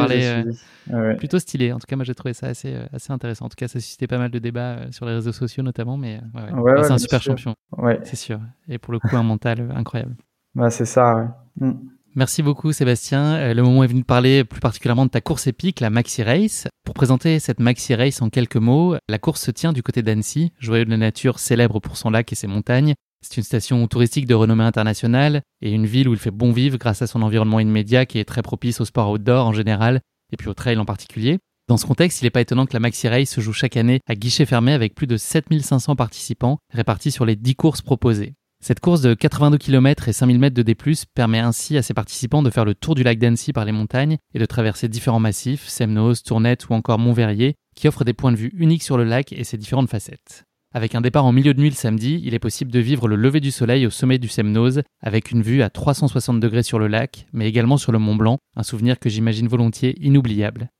[0.92, 1.72] Euh, plutôt stylé.
[1.72, 3.46] En tout cas, moi, j'ai trouvé ça assez, euh, assez intéressant.
[3.46, 5.98] En tout cas, ça suscitait pas mal de débats sur les réseaux sociaux notamment.
[5.98, 6.84] Mais ouais, ouais.
[6.84, 7.32] c'est un super sûr.
[7.32, 7.56] champion.
[7.78, 8.00] Ouais.
[8.04, 8.40] C'est sûr.
[8.68, 10.16] Et pour le coup, un mental incroyable.
[10.56, 11.68] Bah, c'est ça, ouais.
[11.68, 11.80] Mm.
[12.16, 13.56] Merci beaucoup Sébastien.
[13.56, 16.68] Le moment est venu de parler plus particulièrement de ta course épique, la Maxi Race.
[16.86, 20.52] Pour présenter cette Maxi Race en quelques mots, la course se tient du côté d'Annecy,
[20.60, 22.94] joyau de la nature célèbre pour son lac et ses montagnes.
[23.24, 26.78] C'est une station touristique de renommée internationale et une ville où il fait bon vivre
[26.78, 30.02] grâce à son environnement immédiat qui est très propice au sport outdoor en général
[30.34, 31.40] et puis au trail en particulier.
[31.70, 34.02] Dans ce contexte, il n'est pas étonnant que la Maxi Race se joue chaque année
[34.08, 38.34] à guichet fermé avec plus de 7500 participants répartis sur les 10 courses proposées.
[38.62, 40.76] Cette course de 82 km et 5000 mètres de D+,
[41.16, 44.18] permet ainsi à ses participants de faire le tour du lac d'Annecy par les montagnes
[44.34, 48.38] et de traverser différents massifs, Semnoz, Tournette ou encore Montverrier, qui offrent des points de
[48.38, 50.46] vue uniques sur le lac et ses différentes facettes.
[50.76, 53.16] Avec un départ en milieu de nuit le samedi, il est possible de vivre le
[53.16, 56.88] lever du soleil au sommet du Semnoz, avec une vue à 360 degrés sur le
[56.88, 60.72] lac, mais également sur le Mont Blanc, un souvenir que j'imagine volontiers inoubliable.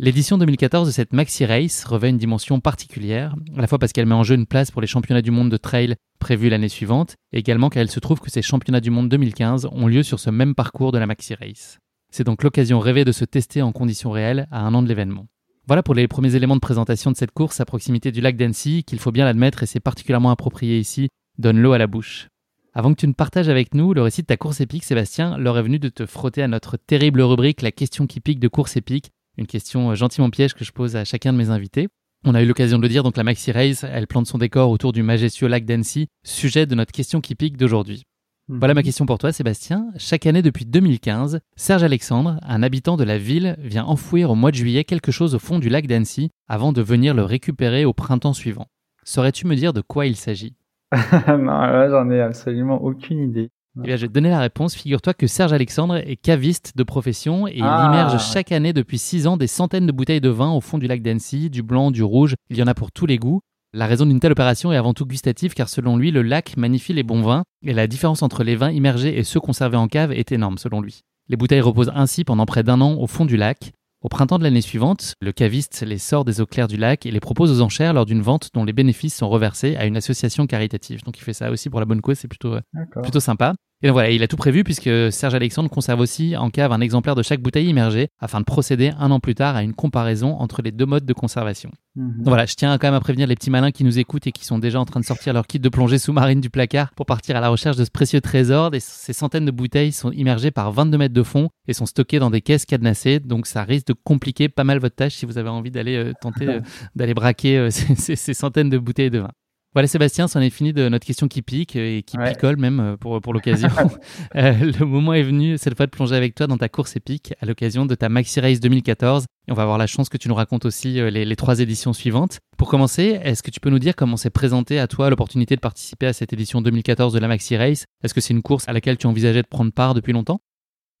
[0.00, 4.06] L'édition 2014 de cette Maxi Race revêt une dimension particulière, à la fois parce qu'elle
[4.06, 7.14] met en jeu une place pour les championnats du monde de trail prévus l'année suivante,
[7.32, 10.18] et également car elle se trouve que ces championnats du monde 2015 ont lieu sur
[10.18, 11.78] ce même parcours de la Maxi Race.
[12.10, 15.28] C'est donc l'occasion rêvée de se tester en conditions réelles à un an de l'événement.
[15.68, 18.84] Voilà pour les premiers éléments de présentation de cette course à proximité du lac d'Annecy,
[18.84, 22.28] qu'il faut bien l'admettre et c'est particulièrement approprié ici, donne l'eau à la bouche.
[22.72, 25.58] Avant que tu ne partages avec nous le récit de ta course épique, Sébastien, l'heure
[25.58, 28.76] est venue de te frotter à notre terrible rubrique La question qui pique de course
[28.76, 31.88] épique, une question gentiment piège que je pose à chacun de mes invités.
[32.24, 34.70] On a eu l'occasion de le dire, donc la Maxi Race, elle plante son décor
[34.70, 38.04] autour du majestueux lac d'Annecy, sujet de notre question qui pique d'aujourd'hui.
[38.48, 39.88] Voilà ma question pour toi, Sébastien.
[39.96, 44.52] Chaque année depuis 2015, Serge Alexandre, un habitant de la ville, vient enfouir au mois
[44.52, 47.92] de juillet quelque chose au fond du lac d'Annecy avant de venir le récupérer au
[47.92, 48.66] printemps suivant.
[49.02, 50.54] Saurais-tu me dire de quoi il s'agit?
[51.28, 53.50] Non, là, j'en ai absolument aucune idée.
[53.78, 54.76] Eh bien, je vais te donner la réponse.
[54.76, 57.86] Figure-toi que Serge Alexandre est caviste de profession et il Ah.
[57.88, 60.86] immerge chaque année depuis 6 ans des centaines de bouteilles de vin au fond du
[60.86, 62.36] lac d'Annecy, du blanc, du rouge.
[62.48, 63.40] Il y en a pour tous les goûts.
[63.76, 66.94] La raison d'une telle opération est avant tout gustative car selon lui, le lac magnifie
[66.94, 70.12] les bons vins et la différence entre les vins immergés et ceux conservés en cave
[70.12, 71.02] est énorme selon lui.
[71.28, 73.72] Les bouteilles reposent ainsi pendant près d'un an au fond du lac.
[74.00, 77.10] Au printemps de l'année suivante, le caviste les sort des eaux claires du lac et
[77.10, 80.46] les propose aux enchères lors d'une vente dont les bénéfices sont reversés à une association
[80.46, 81.04] caritative.
[81.04, 82.62] Donc il fait ça aussi pour la bonne cause, c'est plutôt, euh,
[83.02, 83.52] plutôt sympa.
[83.82, 86.80] Et donc voilà, il a tout prévu puisque Serge Alexandre conserve aussi en cave un
[86.80, 90.32] exemplaire de chaque bouteille immergée afin de procéder un an plus tard à une comparaison
[90.38, 91.70] entre les deux modes de conservation.
[91.94, 92.16] Mhm.
[92.18, 94.32] Donc voilà, je tiens quand même à prévenir les petits malins qui nous écoutent et
[94.32, 97.04] qui sont déjà en train de sortir leur kit de plongée sous-marine du placard pour
[97.04, 98.70] partir à la recherche de ce précieux trésor.
[98.70, 102.18] Des- ces centaines de bouteilles sont immergées par 22 mètres de fond et sont stockées
[102.18, 105.36] dans des caisses cadenassées, donc ça risque de compliquer pas mal votre tâche si vous
[105.36, 106.60] avez envie d'aller euh, tenter euh,
[106.94, 109.30] d'aller braquer euh, ces, ces- ces centaines de bouteilles de vin.
[109.76, 112.32] Voilà Sébastien, c'en est fini de notre question qui pique et qui Ouais.
[112.32, 113.68] picole même euh, pour, pour l'occasion.
[114.34, 117.34] Euh, le moment est venu cette fois de plonger avec toi dans ta course épique
[117.42, 120.28] à l'occasion de ta Maxi Race 2014 et on va avoir la chance que tu
[120.28, 122.38] nous racontes aussi euh, les, les trois éditions suivantes.
[122.56, 125.60] Pour commencer, est-ce que tu peux nous dire comment s'est présenté à toi l'opportunité de
[125.60, 127.84] participer à cette édition 2014 de la Maxi Race?
[128.02, 130.40] Est-ce que c'est une course à laquelle tu envisageais de prendre part depuis longtemps?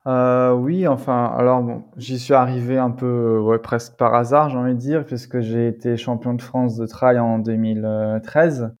[0.06, 4.56] Euh, oui, enfin, alors bon, j'y suis arrivé un peu, ouais, presque par hasard, j'ai
[4.56, 8.72] envie de dire, puisque j'ai été champion de France de trail en 2013.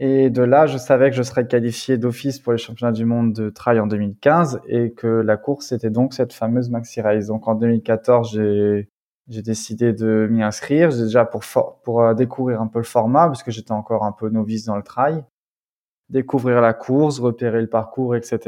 [0.00, 3.32] Et de là, je savais que je serais qualifié d'office pour les championnats du monde
[3.32, 7.26] de trail en 2015 et que la course était donc cette fameuse Maxi Race.
[7.28, 11.44] Donc en 2014, j'ai décidé de m'y inscrire, déjà pour
[11.84, 14.76] pour euh, découvrir un peu le format parce que j'étais encore un peu novice dans
[14.76, 15.24] le trail,
[16.12, 18.38] découvrir la course, repérer le parcours, etc.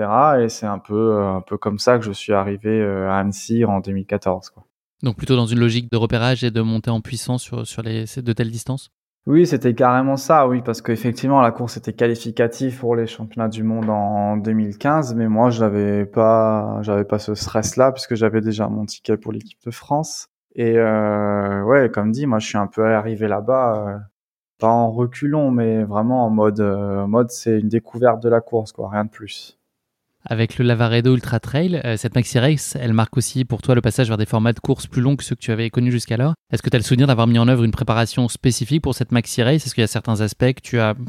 [0.41, 3.19] Et c'est un peu euh, un peu comme ça que je suis arrivé euh, à
[3.19, 4.51] Annecy en 2014.
[4.51, 4.65] Quoi.
[5.03, 8.05] Donc plutôt dans une logique de repérage et de montée en puissance sur, sur les,
[8.17, 8.91] de telles distances?
[9.27, 13.63] Oui, c'était carrément ça, oui, parce qu'effectivement, la course était qualificative pour les championnats du
[13.63, 18.85] monde en 2015, mais moi, j'avais pas, j'avais pas ce stress-là, puisque j'avais déjà mon
[18.85, 20.29] ticket pour l'équipe de France.
[20.57, 23.99] Et euh, ouais, comme dit, moi, je suis un peu arrivé là-bas, euh,
[24.59, 28.73] pas en reculons, mais vraiment en mode, euh, mode, c'est une découverte de la course,
[28.73, 29.59] quoi, rien de plus.
[30.27, 33.83] Avec le Lavaredo Ultra Trail, euh, cette Maxi Race, elle marque aussi pour toi le
[33.83, 36.35] passage vers des formats de course plus longs que ceux que tu avais connus jusqu'alors.
[36.51, 39.13] Est-ce que tu as le souvenir d'avoir mis en œuvre une préparation spécifique pour cette
[39.13, 39.67] Maxi Race?
[39.67, 40.47] Est-ce qu'il y a certains aspects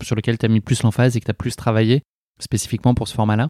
[0.02, 2.02] sur lesquels tu as mis plus l'emphase et que tu as plus travaillé
[2.40, 3.48] spécifiquement pour ce format-là?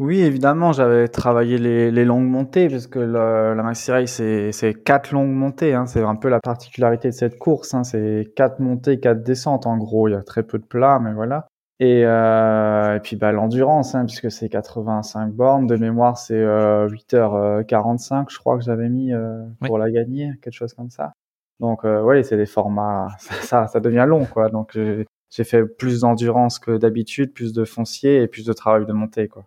[0.00, 5.12] Oui, évidemment, j'avais travaillé les, les, longues montées, puisque le, la Maxi Race, c'est quatre
[5.12, 5.72] longues montées.
[5.72, 5.86] Hein.
[5.86, 7.74] C'est un peu la particularité de cette course.
[7.74, 7.84] Hein.
[7.84, 10.08] C'est quatre montées, quatre descentes en gros.
[10.08, 11.46] Il y a très peu de plats, mais voilà.
[11.80, 15.66] Et, euh, et puis bah, l'endurance, hein, puisque c'est 85 bornes.
[15.66, 20.54] De mémoire, c'est euh, 8h45, je crois que j'avais mis euh, pour la gagner, quelque
[20.54, 21.12] chose comme ça.
[21.60, 24.50] Donc euh, oui, c'est des formats, ça, ça devient long, quoi.
[24.50, 28.92] Donc j'ai fait plus d'endurance que d'habitude, plus de foncier et plus de travail de
[28.92, 29.44] montée, quoi.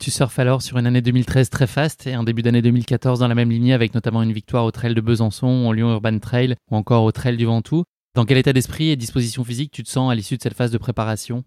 [0.00, 3.26] Tu surfes alors sur une année 2013 très faste et un début d'année 2014 dans
[3.26, 6.54] la même lignée avec notamment une victoire au Trail de Besançon, au Lyon Urban Trail
[6.70, 7.82] ou encore au Trail du Ventoux.
[8.14, 10.70] Dans quel état d'esprit et disposition physique tu te sens à l'issue de cette phase
[10.70, 11.42] de préparation?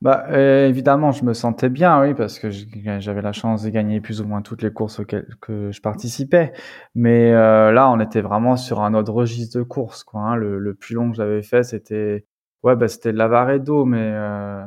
[0.00, 4.00] Bah, euh, évidemment, je me sentais bien, oui, parce que j'avais la chance de gagner
[4.00, 6.52] plus ou moins toutes les courses auxquelles que je participais.
[6.96, 10.04] Mais euh, là, on était vraiment sur un autre registre de course.
[10.14, 10.34] Hein.
[10.34, 12.26] Le, le, plus long que j'avais fait, c'était,
[12.64, 14.64] ouais, bah, c'était Lavaredo, mais euh,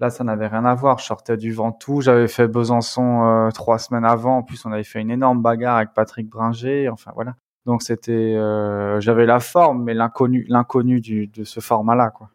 [0.00, 0.98] là, ça n'avait rien à voir.
[0.98, 4.38] Je sortais du Ventoux, j'avais fait Besançon euh, trois semaines avant.
[4.38, 6.88] En plus, on avait fait une énorme bagarre avec Patrick Bringer.
[6.88, 7.34] Enfin, voilà.
[7.66, 12.28] Donc, c'était, euh, j'avais la forme, mais l'inconnu, l'inconnu de ce format-là, quoi.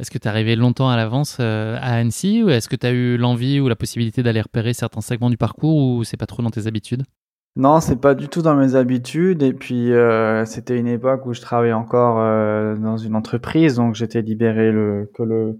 [0.00, 2.86] Est-ce que tu es arrivé longtemps à l'avance euh, à Annecy ou est-ce que tu
[2.86, 6.26] as eu l'envie ou la possibilité d'aller repérer certains segments du parcours ou c'est pas
[6.26, 7.04] trop dans tes habitudes?
[7.56, 11.32] Non, c'est pas du tout dans mes habitudes et puis euh, c'était une époque où
[11.32, 15.56] je travaillais encore euh, dans une entreprise donc j'étais libéré le que le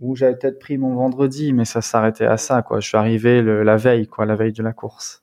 [0.00, 2.80] où j'avais peut-être pris mon vendredi mais ça s'arrêtait à ça quoi.
[2.80, 5.22] Je suis arrivé le, la veille quoi, la veille de la course.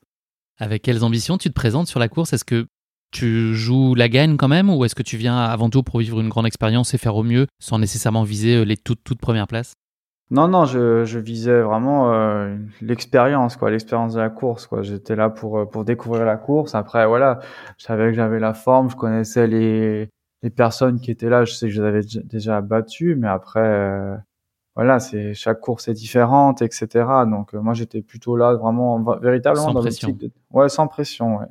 [0.58, 2.32] Avec quelles ambitions tu te présentes sur la course?
[2.32, 2.66] Est-ce que
[3.10, 6.20] tu joues la gagne quand même ou est-ce que tu viens avant tout pour vivre
[6.20, 9.46] une grande expérience et faire au mieux sans nécessairement viser euh, les toutes, toutes premières
[9.46, 9.74] places?
[10.30, 14.82] Non, non, je, je visais vraiment euh, l'expérience, quoi, l'expérience de la course, quoi.
[14.82, 16.74] J'étais là pour euh, pour découvrir la course.
[16.74, 17.40] Après, voilà,
[17.78, 20.08] je savais que j'avais la forme, je connaissais les
[20.42, 23.60] les personnes qui étaient là, je sais que je les avais déjà battues, mais après,
[23.60, 24.16] euh,
[24.76, 26.88] voilà, c'est chaque course est différente, etc.
[27.28, 30.10] Donc moi, j'étais plutôt là, vraiment, véritablement sans dans pression.
[30.10, 30.30] De...
[30.50, 31.46] Ouais, sans pression, ouais.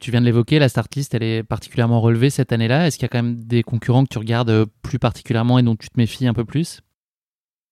[0.00, 2.86] Tu viens de l'évoquer, la start list, elle est particulièrement relevée cette année-là.
[2.86, 5.76] Est-ce qu'il y a quand même des concurrents que tu regardes plus particulièrement et dont
[5.76, 6.80] tu te méfies un peu plus?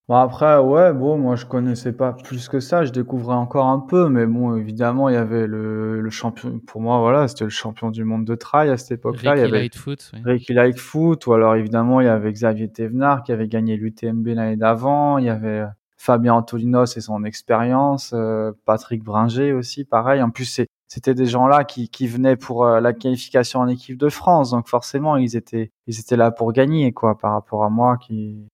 [0.08, 3.78] Bon après, ouais, bon, moi je connaissais pas plus que ça, je découvrais encore un
[3.78, 7.50] peu, mais bon, évidemment, il y avait le, le champion, pour moi, voilà, c'était le
[7.50, 9.32] champion du monde de trail à cette époque-là.
[9.32, 10.10] Ricky il y avait Lightfoot.
[10.14, 10.20] Oui.
[10.24, 14.56] Ricky Lightfoot, ou alors évidemment, il y avait Xavier Thévenard qui avait gagné l'UTMB l'année
[14.56, 15.66] d'avant, il y avait
[15.98, 20.22] Fabien Antolinos et son expérience, euh, Patrick Bringer aussi, pareil.
[20.22, 23.98] En plus, c'est c'était des gens-là qui, qui venaient pour euh, la qualification en équipe
[23.98, 27.68] de France, donc forcément ils étaient ils étaient là pour gagner quoi, par rapport à
[27.68, 28.48] moi qui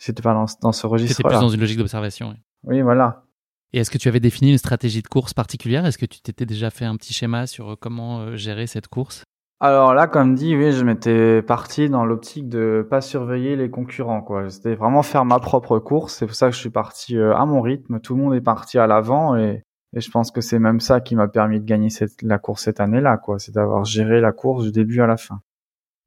[0.00, 1.16] c'était pas dans, dans ce registre.
[1.16, 2.30] C'était plus dans une logique d'observation.
[2.30, 2.36] Oui.
[2.64, 3.24] oui, voilà.
[3.72, 5.86] Et est-ce que tu avais défini une stratégie de course particulière?
[5.86, 9.22] Est-ce que tu t'étais déjà fait un petit schéma sur comment gérer cette course?
[9.60, 14.22] Alors là, comme dit, oui, je m'étais parti dans l'optique de pas surveiller les concurrents,
[14.22, 14.48] quoi.
[14.48, 16.14] C'était vraiment faire ma propre course.
[16.14, 18.00] C'est pour ça que je suis parti à mon rythme.
[18.00, 19.62] Tout le monde est parti à l'avant et
[19.96, 22.64] et je pense que c'est même ça qui m'a permis de gagner cette, la course
[22.64, 23.38] cette année-là, quoi.
[23.38, 25.40] C'est d'avoir géré la course du début à la fin.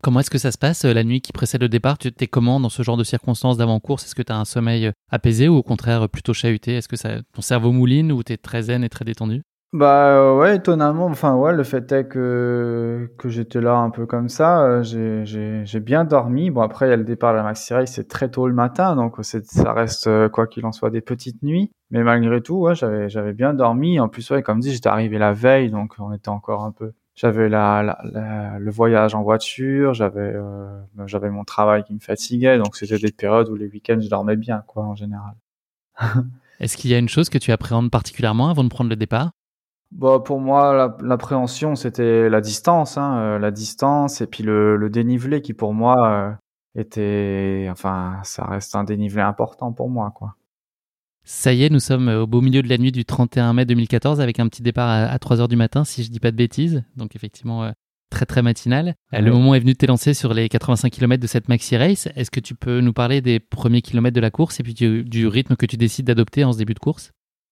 [0.04, 1.98] Comment est-ce que ça se passe la nuit qui précède le départ?
[1.98, 4.92] Tu t'es comment dans ce genre de circonstances d'avant-course Est-ce que tu as un sommeil
[5.10, 6.76] apaisé ou au contraire plutôt chahuté?
[6.76, 9.44] Est-ce que ça, ton cerveau mouline ou tu très zen et très détendu?
[9.72, 11.06] Bah ouais, étonnamment.
[11.06, 14.84] Enfin ouais, le fait est que que j'étais là un peu comme ça.
[14.84, 16.52] J'ai bien dormi.
[16.52, 18.98] Bon après il y a le départ de la Maxi c'est très tôt le matin,
[18.98, 21.72] donc ça reste quoi qu'il en soit des petites nuits.
[21.92, 24.02] Mais malgré tout, ouais, j'avais j'avais bien dormi.
[24.02, 26.92] En plus ouais, comme dit, j'étais arrivé la veille, donc on était encore un peu.
[27.16, 32.00] J'avais la, la, la, le voyage en voiture, j'avais euh, j'avais mon travail qui me
[32.00, 35.36] fatiguait, donc c'était des périodes où les week-ends je dormais bien quoi en général.
[36.60, 39.32] Est-ce qu'il y a une chose que tu appréhendes particulièrement avant de prendre le départ?
[39.92, 44.90] Bon, pour moi, l'appréhension, c'était la distance, hein, euh, la distance et puis le, le
[44.90, 46.32] dénivelé qui, pour moi, euh,
[46.82, 50.36] était, enfin, ça reste un dénivelé important pour moi, quoi.
[51.26, 54.20] Ça y est, nous sommes au beau milieu de la nuit du 31 mai 2014
[54.20, 56.36] avec un petit départ à, à 3 heures du matin, si je dis pas de
[56.36, 56.84] bêtises.
[56.98, 57.72] Donc effectivement, euh,
[58.10, 58.96] très très matinal.
[59.12, 59.22] Ouais.
[59.22, 62.08] Le moment est venu de t'élancer sur les 85 km de cette maxi race.
[62.16, 65.04] Est-ce que tu peux nous parler des premiers kilomètres de la course et puis du,
[65.04, 67.12] du rythme que tu décides d'adopter en ce début de course?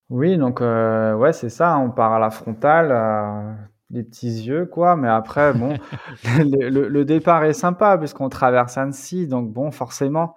[0.09, 1.77] Oui, donc euh, ouais, c'est ça.
[1.77, 2.91] On part à la frontale.
[2.91, 3.53] Euh,
[3.91, 4.95] des petits yeux, quoi.
[4.95, 5.77] Mais après, bon,
[6.39, 10.35] le, le, départ est sympa puisqu'on traverse Annecy, donc bon, forcément,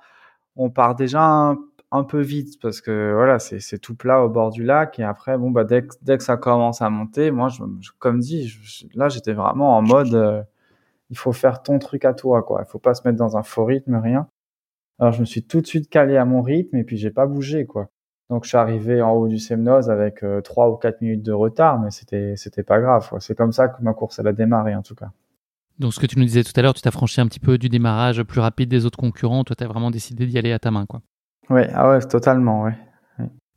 [0.56, 1.58] on part déjà un,
[1.94, 4.98] un peu vite parce que voilà, c'est tout plat au bord du lac.
[4.98, 7.48] Et après, bon, bah, dès, que, ça commence à monter, moi,
[8.00, 8.52] comme dit,
[8.94, 10.42] là, j'étais vraiment en mode, euh,
[11.10, 12.64] il faut faire ton truc à toi, quoi.
[12.66, 14.28] Il faut pas se mettre dans un faux rythme, rien.
[14.98, 17.26] Alors, je me suis tout de suite calé à mon rythme et puis j'ai pas
[17.26, 17.88] bougé, quoi.
[18.28, 21.32] Donc, je suis arrivé en haut du Semnoz avec euh, trois ou quatre minutes de
[21.32, 23.08] retard, mais c'était, c'était pas grave.
[23.20, 25.10] C'est comme ça que ma course, elle a démarré, en tout cas.
[25.78, 27.56] Donc, ce que tu nous disais tout à l'heure, tu t'as franchi un petit peu
[27.56, 29.44] du démarrage plus rapide des autres concurrents.
[29.44, 31.00] Toi, tu as vraiment décidé d'y aller à ta main, quoi.
[31.50, 32.74] Ouais, ah ouais, totalement, ouais.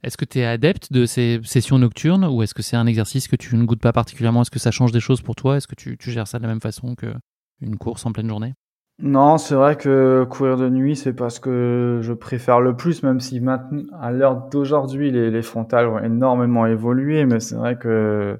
[0.04, 3.28] Est-ce que tu es adepte de ces sessions nocturnes ou est-ce que c'est un exercice
[3.28, 4.44] que tu ne goûtes pas particulièrement?
[4.44, 5.58] Est-ce que ça change des choses pour toi?
[5.58, 8.54] Est-ce que tu, tu, gères ça de la même façon qu'une course en pleine journée?
[9.00, 13.04] Non, c'est vrai que courir de nuit, c'est pas ce que je préfère le plus,
[13.04, 17.78] même si maintenant, à l'heure d'aujourd'hui, les, les, frontales ont énormément évolué, mais c'est vrai
[17.78, 18.40] que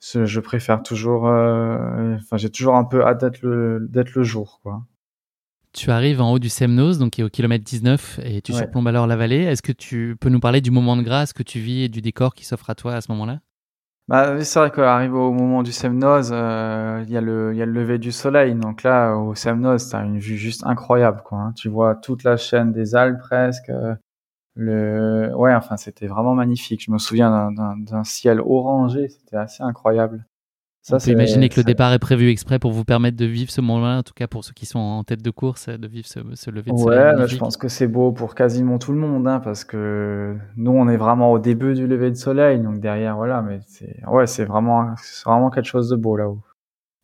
[0.00, 4.60] je préfère toujours, euh, enfin, j'ai toujours un peu hâte d'être le, d'être le jour,
[4.62, 4.82] quoi.
[5.72, 8.88] Tu arrives en haut du Semnose, donc qui est au kilomètre 19, et tu surplombes
[8.88, 9.42] alors la vallée.
[9.42, 12.00] Est-ce que tu peux nous parler du moment de grâce que tu vis et du
[12.00, 13.40] décor qui s'offre à toi à ce moment-là?
[14.08, 17.62] Bah, c'est vrai qu'arrive au moment du Semnose, euh, il y a le il y
[17.62, 18.56] a le lever du soleil.
[18.56, 21.38] Donc là, au Semnose, t'as une vue juste incroyable, quoi.
[21.38, 21.52] Hein.
[21.52, 23.68] Tu vois toute la chaîne des Alpes presque.
[23.68, 23.94] Euh,
[24.56, 26.82] le ouais, enfin, c'était vraiment magnifique.
[26.84, 30.26] Je me souviens d'un ciel orangé, c'était assez incroyable.
[30.82, 33.50] Ça, On peut imaginer que le départ est prévu exprès pour vous permettre de vivre
[33.50, 36.06] ce moment-là, en tout cas pour ceux qui sont en tête de course, de vivre
[36.06, 37.16] ce, lever de soleil.
[37.16, 40.70] Ouais, je pense que c'est beau pour quasiment tout le monde, hein, parce que nous,
[40.70, 44.26] on est vraiment au début du lever de soleil, donc derrière, voilà, mais c'est ouais,
[44.26, 44.94] c'est vraiment,
[45.26, 46.40] vraiment quelque chose de beau là-haut.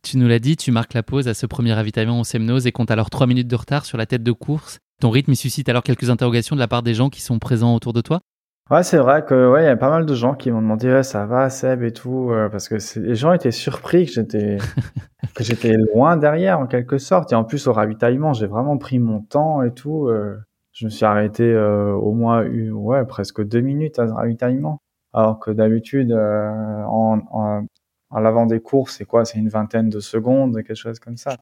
[0.03, 2.73] Tu nous l'as dit, tu marques la pause à ce premier ravitaillement au Semnose et
[2.73, 4.79] compte alors 3 minutes de retard sur la tête de course.
[5.01, 7.93] Ton rythme suscite alors quelques interrogations de la part des gens qui sont présents autour
[7.93, 8.21] de toi?
[8.69, 10.89] Ouais, c'est vrai que ouais, il y a pas mal de gens qui m'ont demandé
[10.91, 14.57] ouais, ça va Seb et tout euh, parce que les gens étaient surpris que j'étais
[15.37, 17.31] que j'étais loin derrière en quelque sorte.
[17.33, 20.37] Et en plus au ravitaillement, j'ai vraiment pris mon temps et tout euh,
[20.73, 24.81] je me suis arrêté euh, au moins ouais, presque deux minutes à ce ravitaillement.
[25.13, 27.67] Alors que d'habitude en, en,
[28.11, 29.25] en l'avant des courses, c'est quoi?
[29.25, 31.37] C'est une vingtaine de secondes, quelque chose comme ça.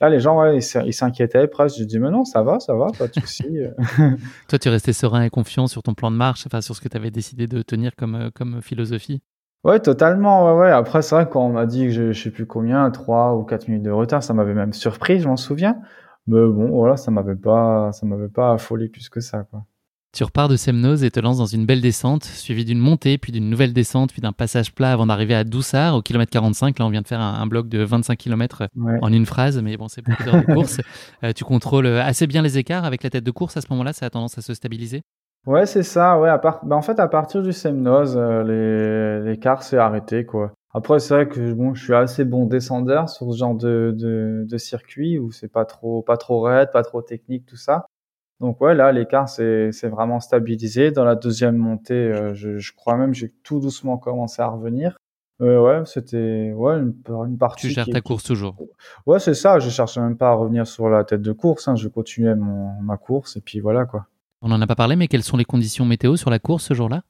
[0.00, 1.78] Là, les gens, ouais, ils s'inquiétaient presque.
[1.78, 3.46] Je dis, mais non, ça va, ça va, pas de souci.
[4.48, 6.88] Toi, tu restais serein et confiant sur ton plan de marche, enfin, sur ce que
[6.88, 9.22] tu avais décidé de tenir comme, euh, comme philosophie?
[9.64, 10.46] Ouais, totalement.
[10.46, 10.70] Ouais, ouais.
[10.70, 13.44] Après, c'est vrai, quand on m'a dit que je, je sais plus combien, 3 ou
[13.44, 15.80] 4 minutes de retard, ça m'avait même surpris, je m'en souviens.
[16.26, 19.64] Mais bon, voilà, ça m'avait pas, ça m'avait pas affolé plus que ça, quoi.
[20.12, 23.32] Tu repars de Semnoz et te lances dans une belle descente, suivie d'une montée, puis
[23.32, 26.78] d'une nouvelle descente, puis d'un passage plat avant d'arriver à Doussard, au kilomètre 45.
[26.78, 28.68] Là, on vient de faire un, bloc de 25 km
[29.02, 30.80] en une phrase, mais bon, c'est beaucoup d'heures de course.
[31.24, 33.92] Euh, tu contrôles assez bien les écarts avec la tête de course à ce moment-là,
[33.92, 35.02] ça a tendance à se stabiliser?
[35.46, 36.18] Ouais, c'est ça.
[36.18, 36.64] Ouais, à part...
[36.64, 40.52] Bah, en fait, à partir du Semnoz, euh, l'écart s'est arrêté, quoi.
[40.74, 44.44] Après, c'est vrai que bon, je suis assez bon descendeur sur ce genre de, de,
[44.46, 47.86] de circuit où c'est pas trop, pas trop raide, pas trop technique, tout ça.
[48.40, 50.90] Donc ouais, là, l'écart c'est vraiment stabilisé.
[50.90, 54.96] Dans la deuxième montée, euh, je, je, crois même j'ai tout doucement commencé à revenir.
[55.42, 57.68] Euh, ouais, c'était ouais une, une, partie.
[57.68, 58.56] Tu gères ta course toujours.
[59.04, 59.58] Ouais, c'est ça.
[59.58, 61.68] Je cherche même pas à revenir sur la tête de course.
[61.68, 61.76] Hein.
[61.76, 64.06] Je continuais mon ma course et puis voilà quoi.
[64.42, 66.74] On en a pas parlé, mais quelles sont les conditions météo sur la course ce
[66.74, 67.02] jour-là?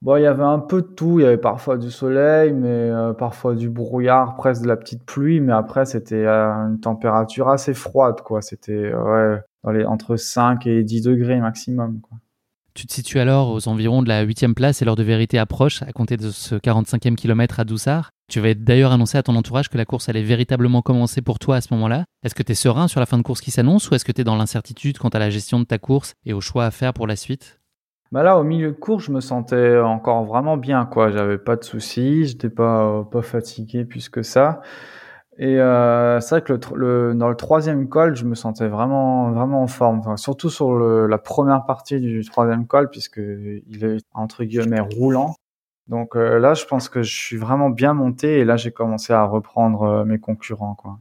[0.00, 1.18] Bon, il y avait un peu de tout.
[1.18, 5.04] Il y avait parfois du soleil, mais euh, parfois du brouillard, presque de la petite
[5.04, 5.40] pluie.
[5.40, 8.40] Mais après, c'était une température assez froide, quoi.
[8.40, 12.00] C'était ouais, dans les, entre 5 et 10 degrés maximum.
[12.00, 12.18] Quoi.
[12.74, 15.82] Tu te situes alors aux environs de la 8 place et l'heure de vérité approche
[15.82, 18.10] à compter de ce 45e kilomètre à Doussard.
[18.30, 21.56] Tu vas d'ailleurs annoncer à ton entourage que la course allait véritablement commencer pour toi
[21.56, 22.04] à ce moment-là.
[22.22, 24.12] Est-ce que tu es serein sur la fin de course qui s'annonce ou est-ce que
[24.12, 26.70] tu es dans l'incertitude quant à la gestion de ta course et au choix à
[26.70, 27.57] faire pour la suite?
[28.12, 31.10] Bah là, au milieu de course, je me sentais encore vraiment bien, quoi.
[31.10, 34.60] J'avais pas de soucis, j'étais pas pas fatigué plus que ça.
[35.38, 39.62] Et euh, c'est vrai que le, dans le troisième col, je me sentais vraiment vraiment
[39.62, 43.98] en forme, enfin, surtout sur le, la première partie du troisième col, puisque il est
[44.14, 45.34] entre guillemets roulant.
[45.88, 49.12] Donc euh, là, je pense que je suis vraiment bien monté, et là, j'ai commencé
[49.12, 50.98] à reprendre euh, mes concurrents, quoi.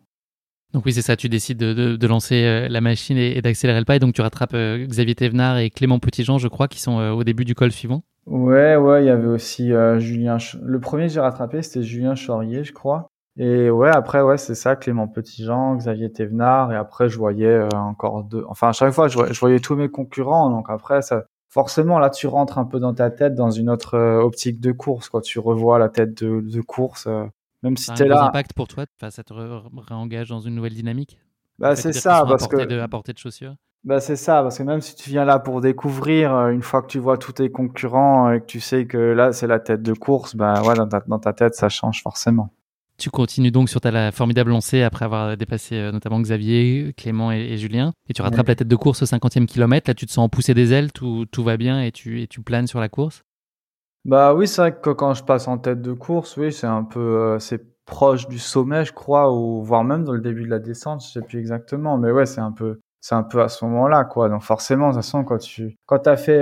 [0.73, 3.79] Donc oui, c'est ça, tu décides de, de, de lancer euh, la machine et, d'accélérer
[3.79, 6.99] le pas, et donc tu rattrapes Xavier Thévenard et Clément Petitjean, je crois, qui sont
[6.99, 8.03] au début du col suivant.
[8.25, 10.37] Ouais, ouais, il y avait aussi Julien.
[10.61, 13.09] Le premier que j'ai rattrapé, c'était Julien Chaurier, je crois.
[13.39, 17.69] Et ouais, après, ouais, c'est ça, Clément Petitjean, Xavier Thévenard, et après, je voyais euh,
[17.73, 18.43] encore deux.
[18.49, 22.25] Enfin, à chaque fois, je, voyais tous mes concurrents, donc après, ça, forcément, là, tu
[22.25, 25.21] rentres un peu dans ta tête, dans une autre euh, optique de course, quoi.
[25.21, 27.25] Tu revois la tête de, de course, euh,
[27.67, 28.23] même si t'es là.
[28.23, 31.17] un impact pour toi, ça te réengage dans une nouvelle dynamique?
[31.59, 32.65] Bah, c'est ça, parce que.
[32.65, 33.55] De, à portée de chaussures?
[33.83, 36.87] Bah c'est ça, parce que même si tu viens là pour découvrir, une fois que
[36.87, 39.93] tu vois tous tes concurrents et que tu sais que là c'est la tête de
[39.93, 42.49] course, bah ouais, dans ta, dans ta tête ça change forcément.
[42.97, 47.55] Tu continues donc sur ta formidable lancée après avoir dépassé euh, notamment Xavier, Clément et,
[47.55, 47.93] Julien.
[48.09, 49.87] Et tu rattrapes la tête de course au 50e kilomètre.
[49.87, 52.41] Là, tu te sens pousser des ailes, tout, tout va bien et tu, et tu
[52.41, 53.23] planes sur la course?
[54.07, 56.83] Bah oui, c'est vrai que quand je passe en tête de course, oui, c'est un
[56.85, 56.99] peu.
[56.99, 60.59] Euh, c'est proche du sommet, je crois, ou voire même dans le début de la
[60.59, 61.97] descente, je sais plus exactement.
[61.97, 62.79] Mais ouais, c'est un peu.
[63.01, 64.29] C'est un peu à ce moment-là, quoi.
[64.29, 66.41] Donc forcément, de toute façon, quand tu quand as fait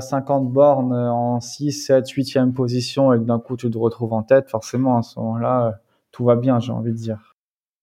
[0.00, 4.12] 50 euh, bornes en 6, 7, 8e position et que d'un coup tu te retrouves
[4.12, 5.80] en tête, forcément, à ce moment-là,
[6.12, 7.29] tout va bien, j'ai envie de dire.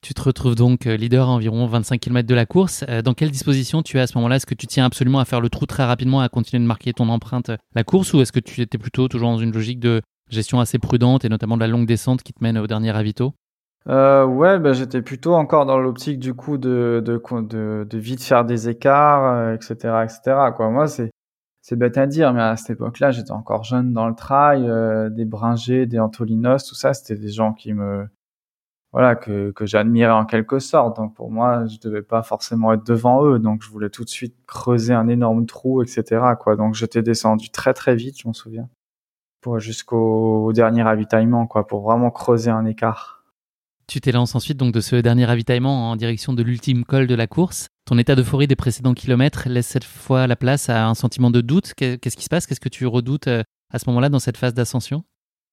[0.02, 2.86] Tu te retrouves donc euh, leader à environ 25 km de la course.
[2.88, 4.36] Euh, dans quelle disposition tu es à ce moment-là?
[4.36, 6.94] Est-ce que tu tiens absolument à faire le trou très rapidement, à continuer de marquer
[6.94, 9.80] ton empreinte euh, la course, ou est-ce que tu étais plutôt toujours dans une logique
[9.80, 12.92] de gestion assez prudente et notamment de la longue descente qui te mène au dernier
[12.92, 13.34] ravito?
[13.90, 17.04] Euh, ouais, ben j'étais plutôt encore dans l'optique du coup de,
[17.94, 19.74] vite faire des écarts, etc.,
[20.04, 20.20] etc.
[20.56, 20.70] Quoi.
[20.70, 21.12] Moi, c'est
[21.72, 24.70] bête à dire, mais à cette époque-là, j'étais encore jeune dans le trail,
[25.12, 28.08] des Bringers, des Antolinos, tout ça, c'était des gens qui me
[28.94, 30.96] voilà que, que j'admirais en quelque sorte.
[30.98, 33.40] Donc pour moi, je devais pas forcément être devant eux.
[33.40, 36.22] Donc je voulais tout de suite creuser un énorme trou, etc.
[36.40, 36.56] Quoi.
[36.56, 38.70] Donc j'étais descendu très très vite, je m'en souviens,
[39.42, 43.18] pour jusqu'au dernier ravitaillement, quoi, pour vraiment creuser un écart.
[43.88, 47.26] Tu t'élances ensuite donc de ce dernier ravitaillement en direction de l'ultime col de la
[47.26, 47.68] course.
[47.86, 51.40] Ton état d'euphorie des précédents kilomètres laisse cette fois la place à un sentiment de
[51.40, 51.74] doute.
[51.74, 52.46] Qu'est-ce qui se passe?
[52.46, 55.06] Qu'est-ce que tu redoutes euh, à ce moment-là dans cette phase d'ascension?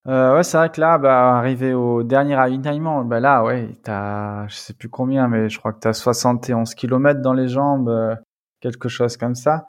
[0.07, 4.47] Euh, ouais, c'est vrai que là, bah, arrivé au dernier ravitaillement, bah là, ouais, t'as,
[4.49, 8.15] je sais plus combien, mais je crois que t'as 71 km dans les jambes, euh,
[8.61, 9.67] quelque chose comme ça.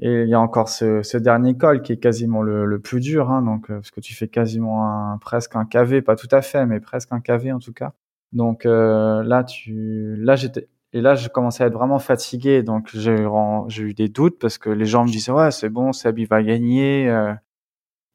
[0.00, 3.00] Et il y a encore ce, ce dernier col qui est quasiment le, le plus
[3.00, 6.28] dur, hein, donc euh, parce que tu fais quasiment un, presque un KV, pas tout
[6.30, 7.94] à fait, mais presque un KV en tout cas.
[8.32, 12.90] Donc euh, là, tu, là j'étais, et là je commençais à être vraiment fatigué, donc
[12.92, 13.28] j'ai eu,
[13.68, 16.42] j'ai eu des doutes parce que les gens me disaient ouais c'est bon, Sabi va
[16.42, 17.10] gagner.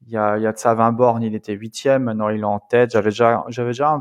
[0.06, 2.40] Il y a, il y a de ça 20 bornes, il était huitième, maintenant il
[2.40, 2.90] est en tête.
[2.92, 4.00] J'avais déjà, j'avais déjà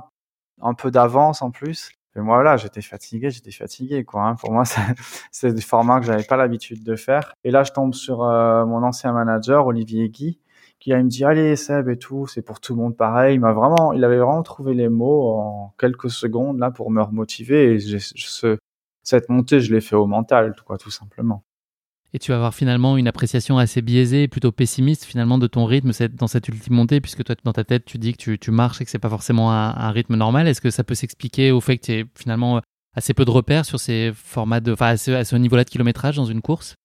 [0.61, 1.91] un, peu d'avance en plus.
[2.15, 4.23] Et moi là, j'étais fatigué, j'étais fatigué quoi.
[4.23, 4.35] Hein.
[4.35, 4.63] Pour moi,
[5.31, 7.33] c'est des formats que j'avais pas l'habitude de faire.
[7.43, 10.39] Et là, je tombe sur euh, mon ancien manager Olivier Guy,
[10.79, 13.35] qui il me dit allez Seb et tout, c'est pour tout le monde pareil.
[13.35, 17.01] Il m'a vraiment, il avait vraiment trouvé les mots en quelques secondes là pour me
[17.01, 17.75] remotiver.
[17.75, 18.57] Et ce,
[19.03, 21.43] cette montée, je l'ai fait au mental, quoi, tout simplement
[22.13, 25.91] et tu vas avoir finalement une appréciation assez biaisée, plutôt pessimiste finalement de ton rythme
[26.13, 28.85] dans cette ultime montée, puisque toi dans ta tête tu dis que tu, marches et
[28.85, 30.47] que c'est pas forcément un, rythme normal.
[30.47, 32.61] Est-ce que ça peut s'expliquer au fait que tu es finalement
[32.95, 36.25] assez peu de repères sur ces formats de, enfin à ce, niveau-là de kilométrage dans
[36.25, 36.75] une course?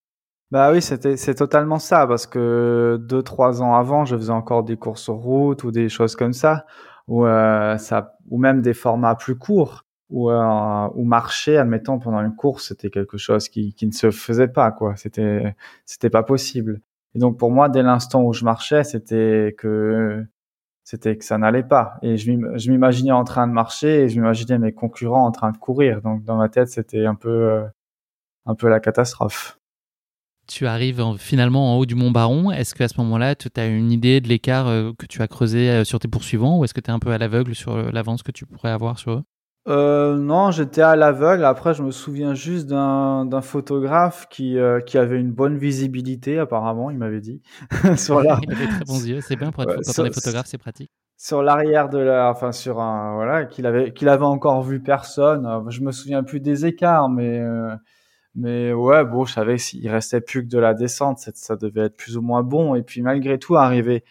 [0.51, 4.63] Bah oui, c'était c'est totalement ça parce que deux trois ans avant, je faisais encore
[4.63, 6.65] des courses sur route ou des choses comme ça
[7.07, 12.21] ou euh, ça ou même des formats plus courts ou, euh, ou marcher, admettons, pendant
[12.21, 14.95] une course, c'était quelque chose qui, qui ne se faisait pas, quoi.
[14.95, 15.55] C'était,
[15.85, 16.81] c'était pas possible.
[17.15, 20.25] Et donc pour moi, dès l'instant où je marchais, c'était que
[20.83, 21.97] c'était que ça n'allait pas.
[22.01, 22.31] Et je
[22.71, 26.01] m'imaginais en train de marcher et je m'imaginais mes concurrents en train de courir.
[26.01, 27.65] Donc dans ma tête, c'était un peu, euh,
[28.45, 29.59] un peu la catastrophe.
[30.47, 32.49] Tu arrives finalement en haut du Mont Baron.
[32.49, 35.83] Est-ce qu'à ce moment-là, tu as une idée de l'écart euh, que tu as creusé
[35.85, 38.31] sur tes poursuivants ou est-ce que tu es un peu à l'aveugle sur l'avance que
[38.31, 39.23] tu pourrais avoir sur eux?
[39.67, 41.43] Euh, non, j'étais à l'aveugle.
[41.43, 46.89] Après, je me souviens juste d'un photographe qui, euh, qui avait une bonne visibilité, apparemment,
[46.89, 47.41] il m'avait dit.
[47.97, 48.39] sur la...
[48.43, 50.91] Il avait très bons yeux, c'est bien pour être, quand on est photographe, c'est pratique.
[51.17, 55.45] Sur l'arrière de la, enfin sur un, voilà, qu'il avait, qu'il avait encore vu personne.
[55.45, 57.75] Euh, je me souviens plus des écarts, mais, euh,
[58.35, 61.97] mais ouais, bon, je savais s'il restait plus que de la descente, ça devait être
[61.97, 62.73] plus ou moins bon.
[62.75, 64.05] Et puis malgré tout, arriver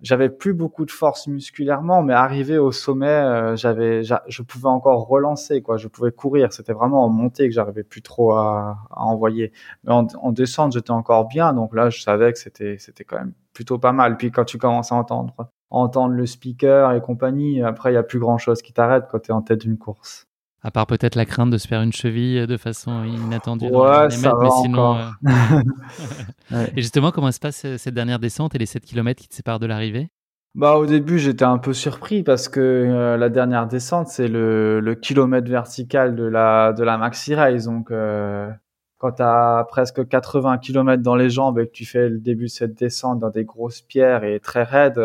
[0.00, 5.08] j'avais plus beaucoup de force musculairement, mais arrivé au sommet, euh, j'avais, je pouvais encore
[5.08, 5.76] relancer, quoi.
[5.76, 6.52] Je pouvais courir.
[6.52, 9.52] C'était vraiment en montée que j'arrivais plus trop à, envoyer.
[9.84, 11.52] Mais en, en descente, j'étais encore bien.
[11.52, 14.16] Donc là, je savais que c'était, c'était quand même plutôt pas mal.
[14.16, 15.34] Puis quand tu commences à entendre,
[15.70, 19.18] entendre le speaker et compagnie, après, il y a plus grand chose qui t'arrête quand
[19.18, 20.27] tu es en tête d'une course.
[20.62, 24.34] À part peut-être la crainte de se faire une cheville de façon inattendue ouais, ça
[24.40, 24.96] mais sinon.
[24.96, 29.28] Euh, et justement, comment se passe euh, cette dernière descente et les 7 km qui
[29.28, 30.10] te séparent de l'arrivée?
[30.54, 34.80] Bah au début j'étais un peu surpris parce que euh, la dernière descente c'est le,
[34.80, 38.50] le, kilomètre vertical de la de la maxi race donc euh,
[38.96, 42.46] quand tu as presque 80 km dans les jambes et que tu fais le début
[42.46, 45.00] de cette descente dans des grosses pierres et très raides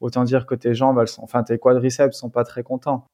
[0.00, 3.06] autant dire que tes jambes elles sont enfin tes quadriceps sont pas très contents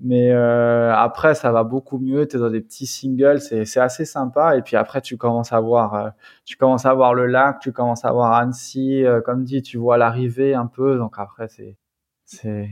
[0.00, 2.26] mais euh, après, ça va beaucoup mieux.
[2.26, 4.56] Tu es dans des petits singles, c'est assez sympa.
[4.56, 6.10] Et puis après, tu commences à voir, euh,
[6.44, 9.04] tu commences à voir le lac, tu commences à voir Annecy.
[9.04, 10.98] Euh, comme dit, tu vois l'arrivée un peu.
[10.98, 11.76] Donc après, c'est
[12.24, 12.68] c'est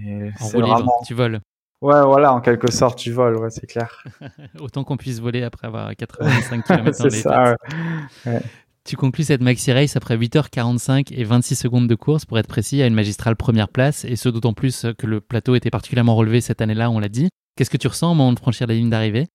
[0.52, 0.92] vraiment.
[1.06, 1.40] tu voles.
[1.80, 4.04] Ouais, voilà, en quelque sorte, tu voles, ouais, c'est clair.
[4.60, 7.56] Autant qu'on puisse voler après avoir 85 km dans les ça,
[8.85, 12.83] Tu conclus cette maxi race après 8h45 et 26 secondes de course, pour être précis,
[12.83, 16.41] à une magistrale première place, et ce d'autant plus que le plateau était particulièrement relevé
[16.41, 17.28] cette année-là, on l'a dit.
[17.57, 19.28] Qu'est-ce que tu ressens au moment de franchir la ligne d'arrivée?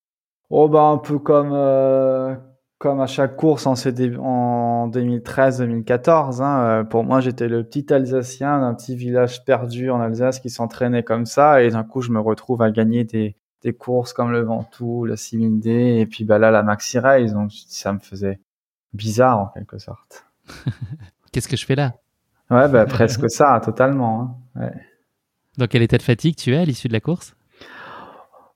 [0.49, 2.35] Oh bah un peu comme euh,
[2.77, 6.41] comme à chaque course en, en 2013-2014.
[6.41, 10.49] Hein, euh, pour moi, j'étais le petit Alsacien d'un petit village perdu en Alsace qui
[10.49, 14.31] s'entraînait comme ça, et d'un coup, je me retrouve à gagner des, des courses comme
[14.31, 17.33] le Ventoux, la 6000D, et puis bah là la Maxi Race.
[17.33, 18.39] Donc ça me faisait
[18.93, 20.25] bizarre en quelque sorte.
[21.31, 21.93] Qu'est-ce que je fais là?
[22.49, 24.39] Ouais, bah, presque ça, totalement.
[24.55, 24.61] Hein.
[24.61, 24.73] Ouais.
[25.57, 27.35] Dans quel état de fatigue tu es à l'issue de la course?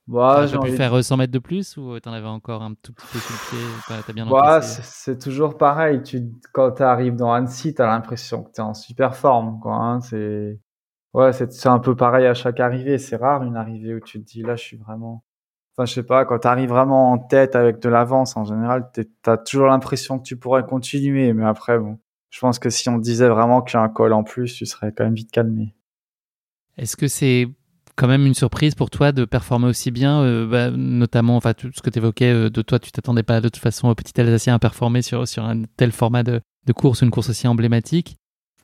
[0.08, 2.92] Bah, as pu faire 100 mètres de plus ou tu en avais encore un tout
[2.92, 6.02] petit peu sur le pied bien bah, C'est toujours pareil.
[6.02, 6.22] Tu,
[6.52, 9.60] quand tu arrives dans Annecy, tu as l'impression que tu es en super forme.
[9.60, 10.00] Quoi, hein.
[10.00, 10.58] C'est
[11.14, 12.98] ouais, c'est un peu pareil à chaque arrivée.
[12.98, 15.24] C'est rare une arrivée où tu te dis là, je suis vraiment.
[15.76, 18.90] Enfin, je sais pas, quand tu arrives vraiment en tête avec de l'avance, en général,
[18.94, 21.32] tu as toujours l'impression que tu pourrais continuer.
[21.32, 21.98] Mais après, bon,
[22.30, 24.66] je pense que si on disait vraiment qu'il y a un col en plus, tu
[24.66, 25.74] serais quand même vite calmé.
[26.76, 27.48] Est-ce que c'est
[27.96, 31.70] quand même une surprise pour toi de performer aussi bien, euh, bah, notamment enfin, tout
[31.74, 34.18] ce que tu évoquais euh, de toi, tu t'attendais pas de toute façon au petit
[34.20, 38.16] Alsacien à performer sur, sur un tel format de, de course, une course aussi emblématique?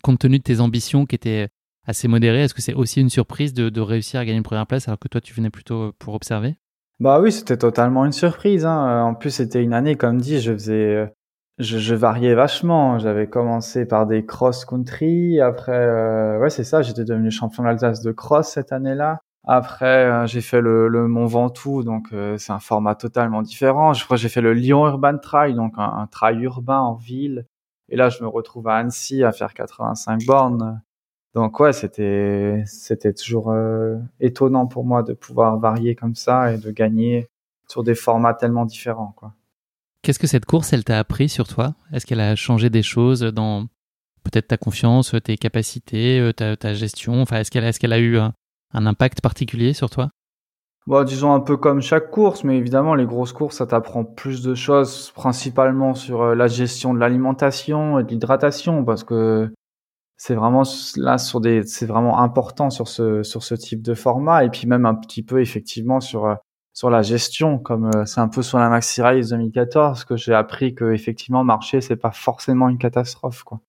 [0.03, 1.49] Compte tenu de tes ambitions qui étaient
[1.87, 4.89] assez modérées, est-ce que c'est aussi une surprise de, réussir à gagner une première place
[4.89, 6.57] alors que toi tu venais plutôt euh, pour observer?
[7.01, 8.65] Bah oui, c'était totalement une surprise.
[8.67, 9.05] Hein.
[9.05, 11.13] En plus, c'était une année, comme dit, je faisais
[11.59, 12.99] je, je, variais vachement.
[12.99, 15.41] J'avais commencé par des cross-country.
[15.41, 19.21] Après, euh, ouais, c'est ça, j'étais devenu champion d'Alsace de cross cette année-là.
[19.47, 23.93] Après, euh, j'ai fait le, le Mont Ventoux, donc euh, c'est un format totalement différent.
[23.93, 26.95] Je crois que j'ai fait le Lyon Urban Trail, donc un, un, trail urbain en
[26.95, 27.47] ville.
[27.89, 30.83] Et là, je me retrouve à Annecy à faire 85 bornes.
[31.39, 33.55] Donc ouais, c'était c'était toujours
[34.19, 37.29] étonnant pour moi de pouvoir varier comme ça et de gagner
[37.69, 39.35] sur des formats tellement différents, quoi.
[40.03, 41.75] Qu'est-ce que cette course, elle t'a appris sur toi?
[41.93, 43.67] Est-ce qu'elle a changé des choses dans
[44.25, 47.23] peut-être ta confiance, tes capacités, euh, ta, gestion?
[47.23, 48.33] Enfin, est-ce qu'elle est qu'elle a eu un,
[48.73, 50.11] impact particulier sur toi?
[50.89, 54.43] Bon, disons un peu comme chaque course, mais évidemment, les grosses courses, ça t'apprend plus
[54.43, 59.53] de choses, principalement sur euh, la gestion de l'alimentation et de l'hydratation, parce que
[60.19, 60.65] c'est vraiment
[60.97, 64.67] là sur des, c'est vraiment important sur ce sur ce type de format, et puis
[64.67, 66.35] même un petit peu effectivement sur euh,
[66.75, 70.35] sur la gestion, comme euh, c'est un peu sur la Maxi Race 2014 que j'ai
[70.35, 73.61] appris que effectivement marcher c'est pas forcément une catastrophe quoi.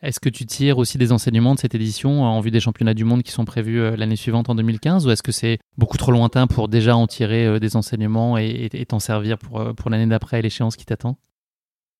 [0.00, 3.04] Est-ce que tu tires aussi des enseignements de cette édition en vue des championnats du
[3.04, 6.12] monde qui sont prévus euh, l'année suivante en 2015 ou est-ce que c'est beaucoup trop
[6.12, 10.40] lointain pour déjà en tirer euh, des enseignements et t'en servir pour, pour l'année d'après
[10.42, 11.18] l'échéance qui t'attend?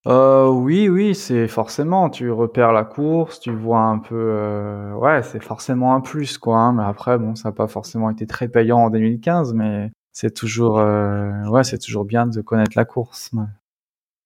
[0.07, 2.09] Euh, oui, oui, c'est forcément.
[2.09, 4.93] Tu repères la course, tu vois un peu.
[4.95, 6.59] ouais, c'est forcément un plus, quoi.
[6.59, 9.91] Hein, mais après, bon, ça n'a pas forcément été très payant en 2015, mais
[10.21, 13.31] c'est toujours, euh, ouais, c'est toujours bien de connaître la course.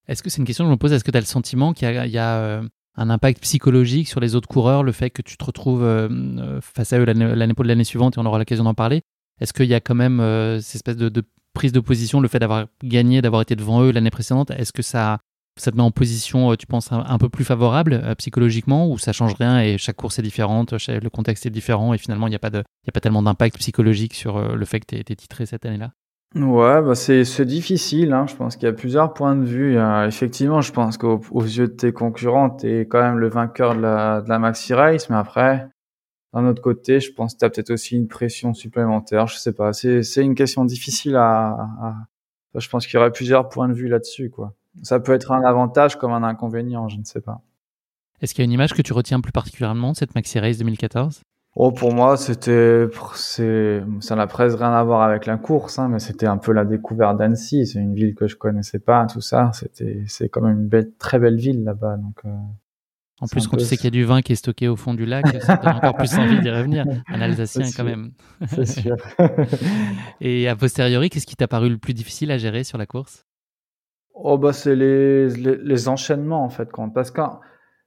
[0.09, 1.75] Est-ce que c'est une question que je me pose Est-ce que tu as le sentiment
[1.75, 2.63] qu'il y a, euh,
[2.97, 6.95] un impact psychologique sur les autres coureurs, le fait que tu te retrouves euh, face
[6.95, 9.03] à eux l'année de l'année suivante et on aura l'occasion d'en parler?
[9.39, 10.19] Est-ce qu'il y a quand même
[10.63, 13.93] cette espèce de, de, prise de position, le fait d'avoir gagné, d'avoir été devant eux
[13.93, 15.19] l'année précédente Est-ce que ça
[15.57, 18.99] ça te met en position, euh, tu penses, un, peu plus favorable euh, psychologiquement ou
[18.99, 22.31] ça change rien et chaque course est différente, le contexte est différent et finalement il
[22.31, 25.15] n'y a, pas a pas tellement d'impact psychologique sur euh, le fait que tu été
[25.15, 25.93] titré cette année-là?
[26.35, 28.15] Ouais, bah c'est, difficile.
[28.15, 28.27] Hein.
[28.27, 29.77] Je pense qu'il y a plusieurs points de vue.
[30.07, 33.83] effectivement, je pense qu'aux yeux de tes concurrents, tu es quand même le vainqueur de
[33.83, 35.11] la, Maxi Race.
[35.11, 35.69] Mais après,
[36.33, 39.27] d'un autre côté, je pense que tu as peut-être aussi une pression supplémentaire.
[39.27, 39.75] Je sais pas.
[39.75, 41.59] C'est, une question difficile à...
[42.55, 44.55] Je pense qu'il y aurait plusieurs points de vue là-dessus, quoi.
[44.83, 47.43] Ça peut être un avantage comme un inconvénient, je ne sais pas.
[48.21, 50.59] Est-ce qu'il y a une image que tu retiens plus particulièrement de cette Maxi Race
[50.59, 51.23] 2014
[51.55, 55.89] Oh, pour moi, c'était, c'est, ça n'a presque rien à voir avec la course, hein,
[55.89, 57.67] mais c'était un peu la découverte d'Annecy.
[57.67, 59.51] C'est une ville que je connaissais pas, tout ça.
[59.53, 62.21] C'était, c'est quand même une belle, très belle ville là-bas, donc.
[62.25, 62.31] Euh,
[63.21, 64.95] en plus, quand tu sais qu'il y a du vin qui est stocké au fond
[64.95, 66.85] du lac, ça donne encore plus envie d'y revenir.
[67.07, 68.11] Un Alsacien, quand même.
[68.49, 68.97] C'est sûr.
[70.21, 73.25] Et a posteriori, qu'est-ce qui t'a paru le plus difficile à gérer sur la course?
[74.15, 77.23] Oh bah c'est les, les, enchaînements en fait quand parce que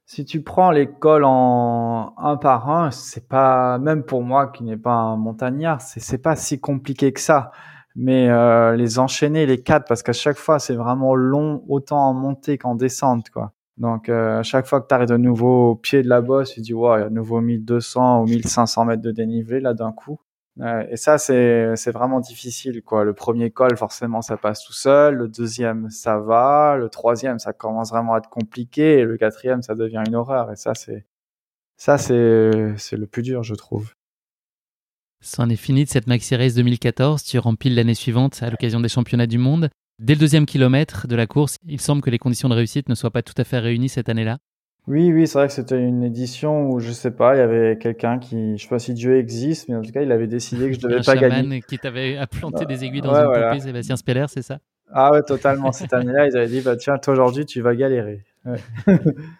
[0.06, 4.76] si tu prends l'école en un par un, c'est pas même pour moi qui n'est
[4.76, 7.52] pas un montagnard, c'est c'est pas si compliqué que ça.
[7.96, 12.14] Mais euh, les enchaîner les quatre parce qu'à chaque fois c'est vraiment long autant en
[12.14, 13.52] montée qu'en descente quoi.
[13.78, 16.60] Donc euh, à chaque fois que tu de nouveau au pied de la bosse, tu
[16.60, 19.92] dis ouais, il y a de nouveau 1200 ou 1500 mètres de dénivelé là d'un
[19.92, 20.18] coup
[20.58, 23.04] et ça, c'est, vraiment difficile, quoi.
[23.04, 25.14] Le premier col, forcément, ça passe tout seul.
[25.14, 26.76] Le deuxième, ça va.
[26.78, 29.00] Le troisième, ça commence vraiment à être compliqué.
[29.00, 30.50] Et le quatrième, ça devient une horreur.
[30.50, 31.04] Et ça, c'est,
[31.76, 33.92] ça, c'est, c'est le plus dur, je trouve.
[35.20, 37.22] C'en est fini de cette Maxi Race 2014.
[37.22, 39.68] Tu rempiles l'année suivante à l'occasion des championnats du monde.
[39.98, 42.94] Dès le deuxième kilomètre de la course, il semble que les conditions de réussite ne
[42.94, 44.38] soient pas tout à fait réunies cette année-là.
[44.86, 47.76] Oui, oui, c'est vrai que c'était une édition où je sais pas, il y avait
[47.76, 50.66] quelqu'un qui, je sais pas si Dieu existe, mais en tout cas, il avait décidé
[50.68, 51.62] que je devais un pas gagner.
[51.66, 53.50] qui t'avait planté des aiguilles dans Ouais, une voilà.
[53.50, 54.60] poupée, Sébastien Speller, c'est ça?
[54.92, 55.72] Ah ouais, totalement.
[55.72, 58.24] Cette année-là, ils avaient dit, bah tiens, toi aujourd'hui, tu vas galérer.
[58.44, 58.60] Ouais.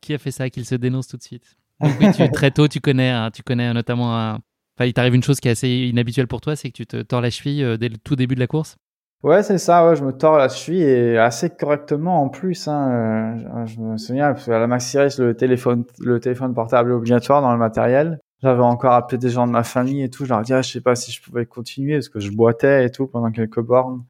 [0.00, 1.56] Qui a fait ça Qu'il se dénonce tout de suite?
[1.80, 4.34] Donc oui, tu- très tôt, tu connais, hein, tu connais notamment un...
[4.76, 7.02] Enfin, il t'arrive une chose qui est assez inhabituelle pour toi, c'est que tu te
[7.02, 8.76] tords la cheville euh, dès le tout début de la course?
[9.24, 12.68] Ouais, c'est ça, ouais, je me tords la cheville et assez correctement en plus.
[12.68, 13.38] Hein.
[13.62, 16.94] euh, Je, me souviens, parce qu'à la Maxi Race, le téléphone, le téléphone portable est
[16.94, 18.18] obligatoire dans le matériel.
[18.42, 20.26] J'avais encore appelé des gens de ma famille et tout.
[20.26, 22.30] Je leur ai dit, ah, je sais pas si je pouvais continuer parce que je
[22.32, 24.04] boitais et tout pendant quelques bornes.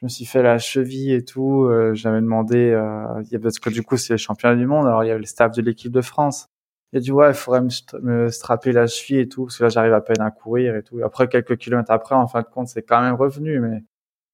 [0.00, 1.64] Je me suis fait la cheville et tout.
[1.64, 4.86] euh, J'avais demandé, euh, parce que du coup, c'est les championnats du monde.
[4.86, 6.48] Alors, il y avait le staff de l'équipe de France.
[6.92, 7.70] Il a dit, ouais, il faudrait me,
[8.02, 10.82] me strapper la cheville et tout, parce que là, j'arrive à peine à courir et
[10.82, 11.00] tout.
[11.00, 13.84] Et après, quelques kilomètres après, en fin de compte, c'est quand même revenu, mais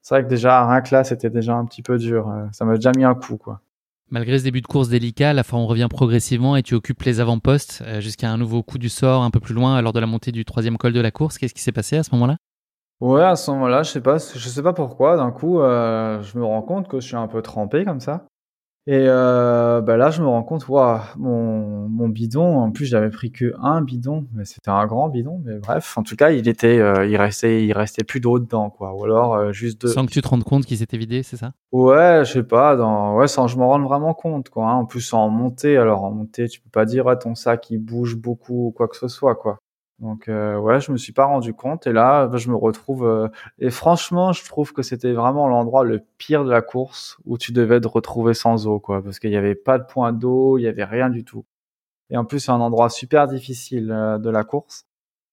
[0.06, 2.30] c'est vrai que déjà, rien que là, c'était déjà un petit peu dur.
[2.30, 3.60] Euh, Ça m'a déjà mis un coup, quoi.
[4.08, 7.02] Malgré ce début de course délicat, à la fin on revient progressivement et tu occupes
[7.02, 9.98] les avant-postes euh, jusqu'à un nouveau coup du sort un peu plus loin lors de
[9.98, 11.38] la montée du troisième col de la course.
[11.38, 12.36] Qu'est-ce qui s'est passé à ce moment-là?
[13.00, 16.38] Ouais, à ce moment-là, je sais pas, je sais pas pourquoi, d'un coup, euh, je
[16.38, 18.28] me rends compte que je suis un peu trempé comme ça.
[18.88, 23.10] Et euh, bah là, je me rends compte, waouh, mon, mon bidon, en plus, j'avais
[23.10, 26.46] pris que un bidon, mais c'était un grand bidon, mais bref, en tout cas, il
[26.46, 29.88] était, euh, il restait, il restait plus d'eau dedans, quoi, ou alors euh, juste deux.
[29.88, 31.50] Sans que tu te rendes compte qu'il s'était vidé, c'est ça?
[31.72, 34.66] Ouais, je sais pas, dans, ouais, sans que je m'en rende vraiment compte, quoi.
[34.70, 34.74] hein.
[34.76, 37.78] En plus, en montée, alors en montée, tu peux pas dire, ouais, ton sac, il
[37.78, 39.58] bouge beaucoup ou quoi que ce soit, quoi.
[39.98, 41.86] Donc, euh, ouais, je me suis pas rendu compte.
[41.86, 43.28] Et là, bah, je me retrouve, euh,
[43.58, 47.52] et franchement, je trouve que c'était vraiment l'endroit le pire de la course où tu
[47.52, 49.02] devais te retrouver sans eau, quoi.
[49.02, 51.46] Parce qu'il y avait pas de point d'eau, il y avait rien du tout.
[52.10, 54.86] Et en plus, c'est un endroit super difficile euh, de la course.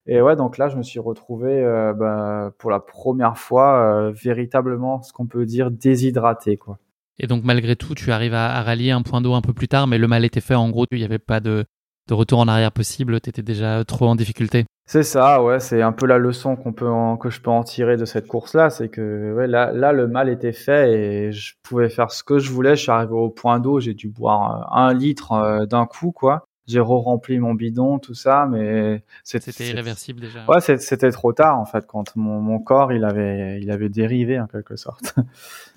[0.05, 5.01] Et ouais, donc là, je me suis retrouvé euh, bah, pour la première fois véritablement
[5.01, 6.77] ce qu'on peut dire déshydraté, quoi.
[7.19, 9.67] Et donc malgré tout, tu arrives à, à rallier un point d'eau un peu plus
[9.67, 10.55] tard, mais le mal était fait.
[10.55, 11.63] En gros, il n'y avait pas de,
[12.07, 13.19] de retour en arrière possible.
[13.21, 14.65] Tu étais déjà trop en difficulté.
[14.85, 17.63] C'est ça, ouais, c'est un peu la leçon qu'on peut en- que je peux en
[17.63, 21.53] tirer de cette course-là, c'est que ouais, là, là, le mal était fait et je
[21.63, 22.75] pouvais faire ce que je voulais.
[22.75, 26.11] Je suis arrivé au point d'eau, j'ai dû boire euh, un litre euh, d'un coup,
[26.11, 26.45] quoi.
[26.67, 30.45] J'ai re-rempli mon bidon, tout ça, mais C'était irréversible déjà.
[30.47, 34.39] Ouais, c'était trop tard en fait quand mon, mon corps il avait il avait dérivé
[34.39, 35.13] en quelque sorte.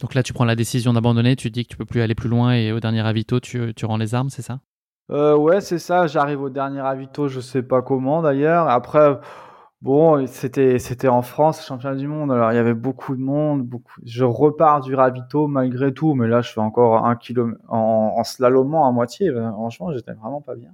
[0.00, 1.34] Donc là, tu prends la décision d'abandonner.
[1.36, 3.84] Tu dis que tu peux plus aller plus loin et au dernier avito, tu, tu
[3.84, 4.60] rends les armes, c'est ça?
[5.10, 6.06] Euh, ouais, c'est ça.
[6.06, 8.68] J'arrive au dernier avito, je sais pas comment d'ailleurs.
[8.68, 9.18] Après,
[9.82, 12.32] bon, c'était c'était en France, championnat du monde.
[12.32, 13.62] Alors il y avait beaucoup de monde.
[13.64, 13.94] Beaucoup.
[14.04, 18.24] Je repars du ravito malgré tout, mais là je fais encore un kilomètre en, en
[18.24, 19.30] slalomant à moitié.
[19.30, 20.72] Ben, Franchement, j'étais vraiment pas bien.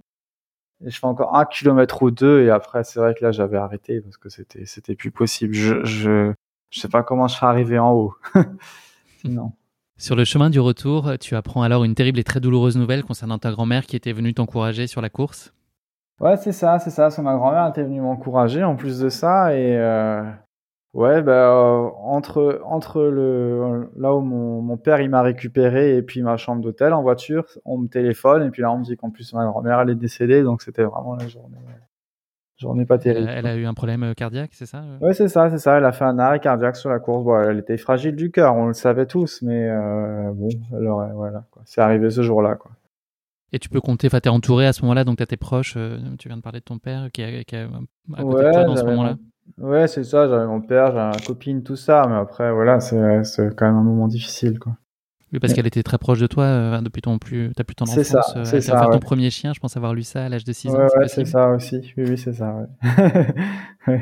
[0.85, 3.57] Et je fais encore un kilomètre ou deux et après c'est vrai que là j'avais
[3.59, 5.55] arrêté parce que c'était c'était plus possible.
[5.55, 6.33] Je je
[6.71, 8.15] je sais pas comment je serais arrivé en haut.
[9.25, 9.53] non.
[9.97, 13.39] Sur le chemin du retour, tu apprends alors une terrible et très douloureuse nouvelle concernant
[13.39, 15.53] ta grand-mère qui était venue t'encourager sur la course.
[16.21, 17.09] Ouais, c'est ça, c'est ça.
[17.23, 20.23] Ma grand-mère était venue m'encourager en plus de ça et euh,
[20.95, 26.03] ouais, bah euh, entre entre le là où mon, mon père il m'a récupéré et
[26.03, 28.97] puis ma chambre d'hôtel en voiture, on me téléphone et puis là on me dit
[28.97, 31.59] qu'en plus ma grand-mère elle est décédée donc c'était vraiment la journée
[32.63, 33.31] journée pas Elle, terrible.
[33.35, 34.99] elle a eu un problème euh, cardiaque, c'est ça euh?
[35.01, 35.77] Ouais, c'est ça, c'est ça.
[35.79, 37.25] Elle a fait un arrêt cardiaque sur la course.
[37.25, 41.45] Bon, elle était fragile du cœur, on le savait tous, mais euh, bon, alors voilà.
[41.67, 42.71] C'est arrivé ce jour-là, quoi.
[43.53, 45.75] Et tu peux compter, enfin, t'es entouré à ce moment-là, donc t'as tes proches.
[45.77, 47.67] euh, tu viens de parler de ton père qui est, qui est
[48.17, 49.17] à côté de toi dans ce moment-là.
[49.59, 50.29] mon- Ouais, c'est ça.
[50.29, 53.77] J'avais mon père, j'avais ma copine, tout ça, mais après, voilà, c'est c'est quand même
[53.77, 54.77] un moment difficile, quoi.
[55.33, 57.83] Oui, parce qu'elle était très proche de toi euh, depuis ton plus, ta plus C'est
[57.85, 58.07] enfance.
[58.07, 60.29] ça, euh, c'est elle t'a ça, ton premier chien, je pense avoir lu ça à
[60.29, 60.79] l'âge de 6 ans.
[60.79, 61.77] Ouais, c'est c'est ça aussi.
[61.97, 62.55] Oui, oui, c'est ça.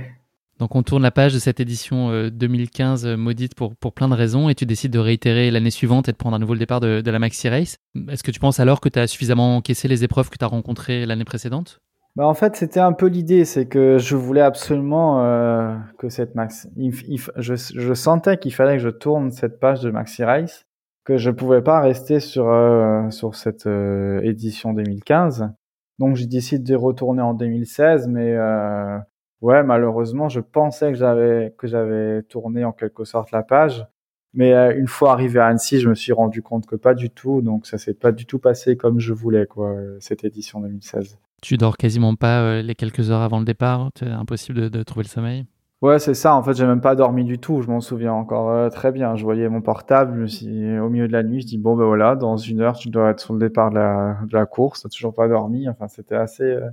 [0.59, 4.09] Donc on tourne la page de cette édition euh, 2015 euh, maudite pour, pour plein
[4.09, 6.59] de raisons et tu décides de réitérer l'année suivante et de prendre à nouveau le
[6.59, 7.77] départ de, de la Maxi Race.
[8.11, 10.49] Est-ce que tu penses alors que tu as suffisamment encaissé les épreuves que tu as
[10.49, 11.79] rencontrées l'année précédente?
[12.17, 16.35] Bah en fait, c'était un peu l'idée, c'est que je voulais absolument euh, que cette
[16.35, 19.81] max, il f- il f- je, je sentais qu'il fallait que je tourne cette page
[19.81, 20.67] de Maxi Race,
[21.11, 25.51] que je pouvais pas rester sur euh, sur cette euh, édition 2015.
[25.99, 28.97] Donc j'ai décidé de retourner en 2016, mais euh,
[29.41, 33.85] ouais, malheureusement, je pensais que j'avais que j'avais tourné en quelque sorte la page.
[34.35, 37.43] Mais une fois arrivé à Annecy, je me suis rendu compte que pas du tout,
[37.43, 41.19] donc ça s'est pas du tout passé comme je voulais, quoi, cette édition 2016.
[41.43, 45.09] Tu dors quasiment pas les quelques heures avant le départ, c'est impossible de trouver le
[45.09, 45.47] sommeil?
[45.83, 46.35] Ouais, c'est ça.
[46.35, 47.63] En fait, j'ai même pas dormi du tout.
[47.63, 49.17] Je m'en souviens encore euh, très bien.
[49.17, 50.15] Je voyais mon portable.
[50.15, 52.61] Je me suis, au milieu de la nuit, je dis bon ben voilà, dans une
[52.61, 54.83] heure, tu dois être sur le départ de la, de la course.
[54.83, 55.69] T'as toujours pas dormi.
[55.71, 56.45] Enfin, c'était assez.
[56.45, 56.69] euh,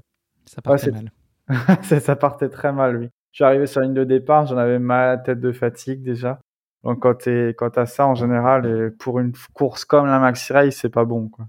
[0.46, 1.12] Ça partait mal.
[1.84, 3.10] ça partait très mal, oui.
[3.32, 4.46] Je suis arrivé sur la ligne de départ.
[4.48, 6.40] J'en avais ma tête de fatigue déjà.
[6.84, 10.76] Donc quand tu quand t'as ça en général, pour une course comme la Maxi Race,
[10.76, 11.46] c'est pas bon quoi.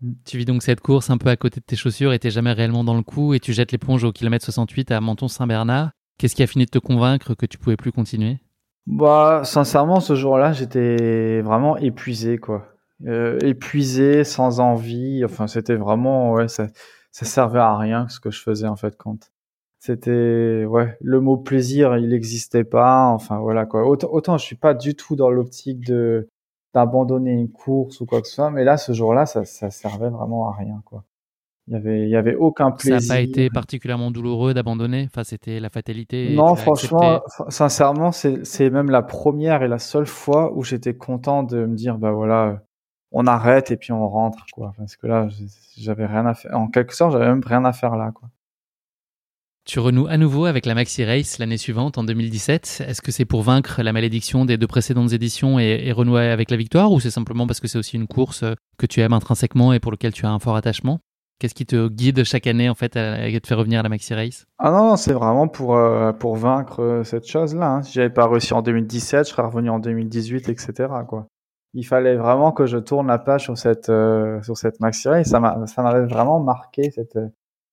[0.00, 0.12] Mm.
[0.24, 2.52] Tu vis donc cette course un peu à côté de tes chaussures et t'es jamais
[2.52, 5.90] réellement dans le coup et tu jettes l'éponge au kilomètre 68 à Menton-Saint-Bernard.
[6.18, 8.38] Qu'est-ce qui a fini de te convaincre que tu pouvais plus continuer?
[8.86, 12.66] Bah sincèrement ce jour-là j'étais vraiment épuisé quoi.
[13.06, 15.24] Euh, épuisé, sans envie.
[15.24, 16.66] Enfin c'était vraiment ouais ça,
[17.10, 19.32] ça servait à rien ce que je faisais en fait quand.
[19.78, 23.06] C'était ouais le mot plaisir il n'existait pas.
[23.08, 23.86] Enfin voilà quoi.
[23.88, 26.28] Autant, autant je suis pas du tout dans l'optique de
[26.74, 30.10] d'abandonner une course ou quoi que ce soit mais là ce jour-là ça, ça servait
[30.10, 31.04] vraiment à rien quoi
[31.66, 35.08] il y avait il y avait aucun plaisir ça n'a pas été particulièrement douloureux d'abandonner?
[35.10, 40.52] Enfin c'était la fatalité non franchement sincèrement c'est même la première et la seule fois
[40.54, 42.60] où j'étais content de me dire bah voilà
[43.14, 44.74] on arrête et puis on rentre quoi.
[44.76, 45.28] Parce que là
[45.78, 46.54] j'avais rien à faire.
[46.54, 48.28] En quelque sorte j'avais même rien à faire là quoi.
[49.64, 52.84] Tu renoues à nouveau avec la Maxi Race l'année suivante, en 2017.
[52.86, 56.58] Est-ce que c'est pour vaincre la malédiction des deux précédentes éditions et, renouer avec la
[56.58, 59.72] victoire ou c'est simplement parce que c'est aussi une course euh, que tu aimes intrinsèquement
[59.72, 61.00] et pour laquelle tu as un fort attachement?
[61.38, 64.14] Qu'est-ce qui te guide chaque année en fait à, te faire revenir à la Maxi
[64.14, 64.46] Race?
[64.58, 67.70] Ah non, c'est vraiment pour, euh, pour vaincre euh, cette chose-là.
[67.70, 67.82] Hein.
[67.82, 70.88] Si j'avais pas réussi en 2017, je serais revenu en 2018, etc.
[71.08, 71.26] Quoi.
[71.74, 73.90] Il fallait vraiment que je tourne la page sur cette,
[74.42, 75.28] sur cette Maxi Race.
[75.28, 77.18] Ça m'avait vraiment marqué cette,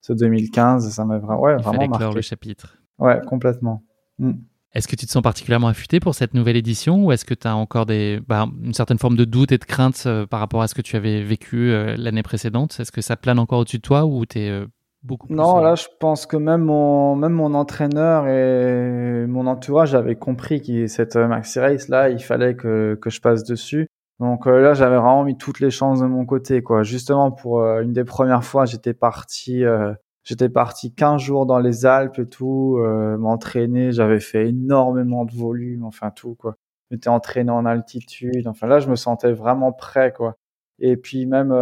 [0.02, 2.16] ce 2015, ça m'a vraiment, ouais, vraiment marqué.
[2.16, 2.78] le chapitre.
[2.98, 3.84] Ouais, complètement.
[4.18, 4.34] Mm.
[4.74, 7.48] Est-ce que tu te sens particulièrement affûté pour cette nouvelle édition ou est-ce que tu
[7.48, 10.62] as encore des, bah, une certaine forme de doute et de crainte euh, par rapport
[10.62, 12.78] à ce que tu avais vécu euh, l'année précédente?
[12.80, 14.66] Est-ce que ça plane encore au-dessus de toi ou tu es euh,
[15.04, 19.94] beaucoup plus Non, là, je pense que même mon, même mon entraîneur et mon entourage
[19.94, 23.88] avaient compris que cette Maxi Race, là, il fallait que, que je passe dessus.
[24.22, 26.84] Donc là, j'avais vraiment mis toutes les chances de mon côté, quoi.
[26.84, 29.94] Justement, pour une des premières fois, j'étais parti, euh,
[30.24, 32.78] j'étais parti 15 jours dans les Alpes et tout,
[33.20, 33.92] m'entraîner.
[33.92, 36.56] J'avais fait énormément de volume, enfin tout, quoi.
[36.92, 38.48] J'étais entraîné en altitude.
[38.48, 40.36] Enfin là, je me sentais vraiment prêt, quoi.
[40.80, 41.54] Et puis même,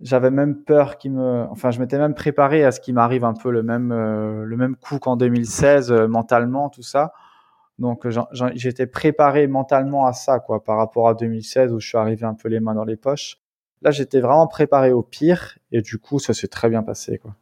[0.00, 3.34] j'avais même peur qu'il me, enfin, je m'étais même préparé à ce qui m'arrive un
[3.34, 7.12] peu le même, le même coup qu'en 2016, mentalement, tout ça.
[7.78, 8.06] Donc
[8.54, 12.34] j'étais préparé mentalement à ça, quoi, par rapport à 2016 où je suis arrivé un
[12.34, 13.40] peu les mains dans les poches.
[13.82, 17.34] Là, j'étais vraiment préparé au pire et du coup, ça s'est très bien passé, quoi.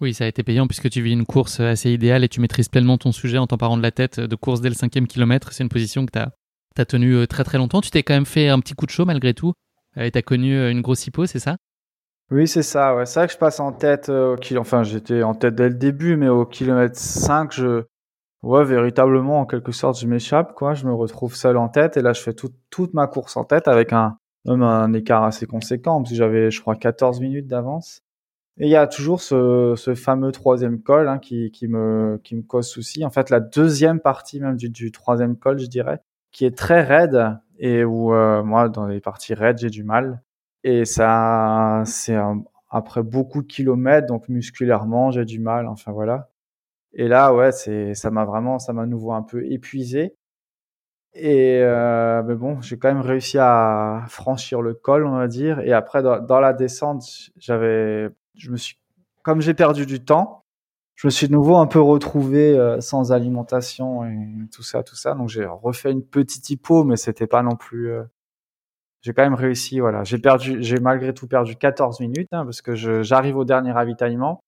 [0.00, 2.68] Oui, ça a été payant puisque tu vis une course assez idéale et tu maîtrises
[2.68, 5.52] pleinement ton sujet en t'emparant de la tête de course dès le cinquième kilomètre.
[5.52, 6.32] C'est une position que tu as,
[6.76, 7.80] as tenue euh, très très longtemps.
[7.80, 9.52] Tu t'es quand même fait un petit coup de chaud malgré tout
[9.96, 11.56] euh, et tu as connu euh, une grosse hypo, c'est ça?
[12.32, 12.96] Oui, c'est ça.
[12.96, 13.06] Ouais.
[13.06, 16.16] C'est vrai que je passe en tête au Enfin, j'étais en tête dès le début,
[16.16, 17.84] mais au kilomètre 5, je,
[18.42, 20.74] Ouais, véritablement, en quelque sorte, je m'échappe, quoi.
[20.74, 23.68] Je me retrouve seul en tête et là, je fais toute ma course en tête
[23.68, 28.02] avec un, même un écart assez conséquent parce que j'avais, je crois, 14 minutes d'avance.
[28.58, 32.34] Et il y a toujours ce, ce fameux troisième col hein, qui, qui, me, qui
[32.36, 33.04] me cause souci.
[33.04, 36.00] En fait, la deuxième partie même du, du troisième col, je dirais,
[36.32, 40.22] qui est très raide et où euh, moi, dans les parties raides, j'ai du mal.
[40.64, 42.16] Et ça, c'est
[42.70, 45.66] après beaucoup de kilomètres, donc musculairement, j'ai du mal.
[45.68, 46.30] Enfin voilà.
[46.94, 50.14] Et là, ouais, c'est, ça m'a vraiment, ça m'a nouveau un peu épuisé.
[51.14, 55.60] Et euh, mais bon, j'ai quand même réussi à franchir le col, on va dire.
[55.60, 57.04] Et après, dans, la descente,
[57.36, 58.78] j'avais, je me suis,
[59.22, 60.44] comme j'ai perdu du temps,
[60.94, 64.96] je me suis de nouveau un peu retrouvé euh, sans alimentation et tout ça, tout
[64.96, 65.14] ça.
[65.14, 67.90] Donc j'ai refait une petite hypo, mais c'était pas non plus.
[67.92, 68.04] Euh,
[69.02, 70.04] j'ai quand même réussi, voilà.
[70.04, 74.40] J'ai perdu, j'ai malgré tout perdu 14 minutes hein, parce que j'arrive au dernier ravitaillement.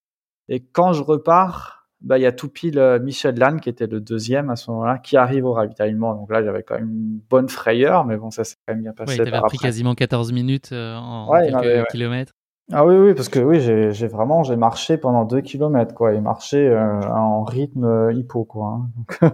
[0.49, 3.87] Et quand je repars, bah, il y a tout pile euh, Michel Lannes, qui était
[3.87, 6.15] le deuxième à ce moment-là, qui arrive au ravitaillement.
[6.15, 8.93] Donc là, j'avais quand même une bonne frayeur, mais bon, ça s'est quand même bien
[8.93, 9.19] passé.
[9.19, 12.33] Oui, tu avais pris quasiment 14 minutes euh, en quelques kilomètres.
[12.73, 16.21] Ah oui, oui, parce que oui, j'ai vraiment j'ai marché pendant deux kilomètres, quoi, et
[16.21, 18.81] marché euh, en rythme hippo, quoi.
[19.21, 19.33] Hein.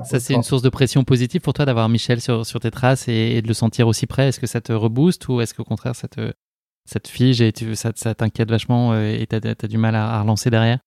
[0.04, 3.08] ça, c'est une source de pression positive pour toi d'avoir Michel sur, sur tes traces
[3.08, 4.28] et, de le sentir aussi près.
[4.28, 6.32] Est-ce que ça te rebooste ou est-ce qu'au contraire, ça te,
[6.84, 10.20] ça te fige et tu, ça, ça t'inquiète vachement et tu as, du mal à
[10.20, 10.78] relancer derrière?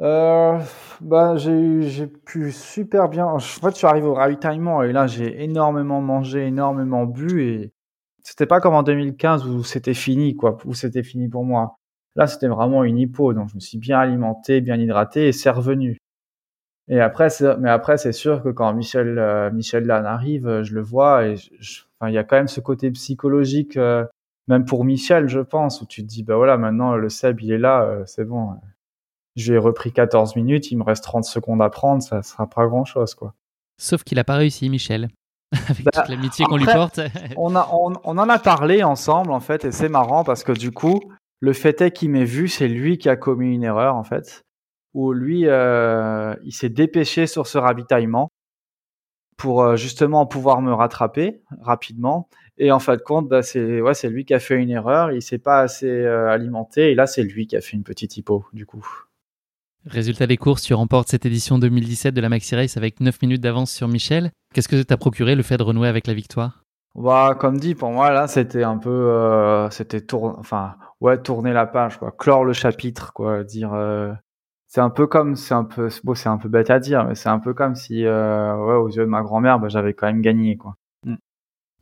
[0.00, 0.58] Euh,
[1.00, 3.26] bah, j'ai pu super bien.
[3.26, 7.72] En fait, je suis arrivé au ravitaillement et là, j'ai énormément mangé, énormément bu et
[8.22, 11.76] c'était pas comme en 2015 où c'était fini, quoi, où c'était fini pour moi.
[12.16, 15.50] Là, c'était vraiment une hypo, donc je me suis bien alimenté, bien hydraté et c'est
[15.50, 15.98] revenu.
[16.88, 17.28] Et après,
[17.58, 21.36] mais après, c'est sûr que quand Michel, euh, Michel arrive, je le vois et
[22.06, 24.04] il y a quand même ce côté psychologique, euh,
[24.48, 27.52] même pour Michel, je pense, où tu te dis, bah voilà, maintenant le Seb, il
[27.52, 28.54] est là, euh, c'est bon
[29.36, 32.84] j'ai repris 14 minutes, il me reste 30 secondes à prendre, ça sera pas grand
[32.84, 33.34] chose, quoi.
[33.78, 35.10] Sauf qu'il a pas réussi, Michel.
[35.68, 37.00] Avec bah, toute l'amitié qu'on lui porte.
[37.36, 40.72] on, a, on, en a parlé ensemble, en fait, et c'est marrant parce que du
[40.72, 41.00] coup,
[41.40, 44.42] le fait est qu'il m'ait vu, c'est lui qui a commis une erreur, en fait,
[44.94, 48.30] où lui, euh, il s'est dépêché sur ce ravitaillement.
[49.36, 52.30] pour justement pouvoir me rattraper rapidement.
[52.56, 55.12] Et en fin de compte, bah, c'est ouais, lui qui a fait une erreur.
[55.12, 56.90] Il s'est pas assez alimenté.
[56.90, 59.06] Et là, c'est lui qui a fait une petite hypo, du coup.
[59.86, 63.40] Résultat des courses, tu remportes cette édition 2017 de la Maxi Race avec 9 minutes
[63.40, 64.32] d'avance sur Michel.
[64.52, 66.64] Qu'est-ce que t'a procuré le fait de renouer avec la victoire?
[66.96, 71.52] Bah, comme dit, pour moi là, c'était un peu, euh, c'était tourner, enfin, ouais, tourner
[71.52, 73.74] la page, quoi, clore le chapitre, quoi, dire.
[73.74, 74.12] Euh,
[74.66, 77.14] c'est un peu comme, c'est un peu, bon, c'est un peu bête à dire, mais
[77.14, 80.06] c'est un peu comme si, euh, ouais, aux yeux de ma grand-mère, bah, j'avais quand
[80.06, 80.74] même gagné, quoi.
[81.04, 81.14] Mm.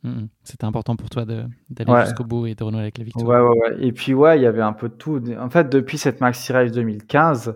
[0.03, 0.29] Mm, mm.
[0.43, 3.27] C'était important pour toi d'aller jusqu'au bout et de renouer avec la victoire.
[3.27, 3.87] Ouais, ouais, ouais.
[3.87, 5.23] Et puis ouais, il y avait un peu de tout.
[5.39, 7.55] En fait, depuis cette Maxi Race 2015,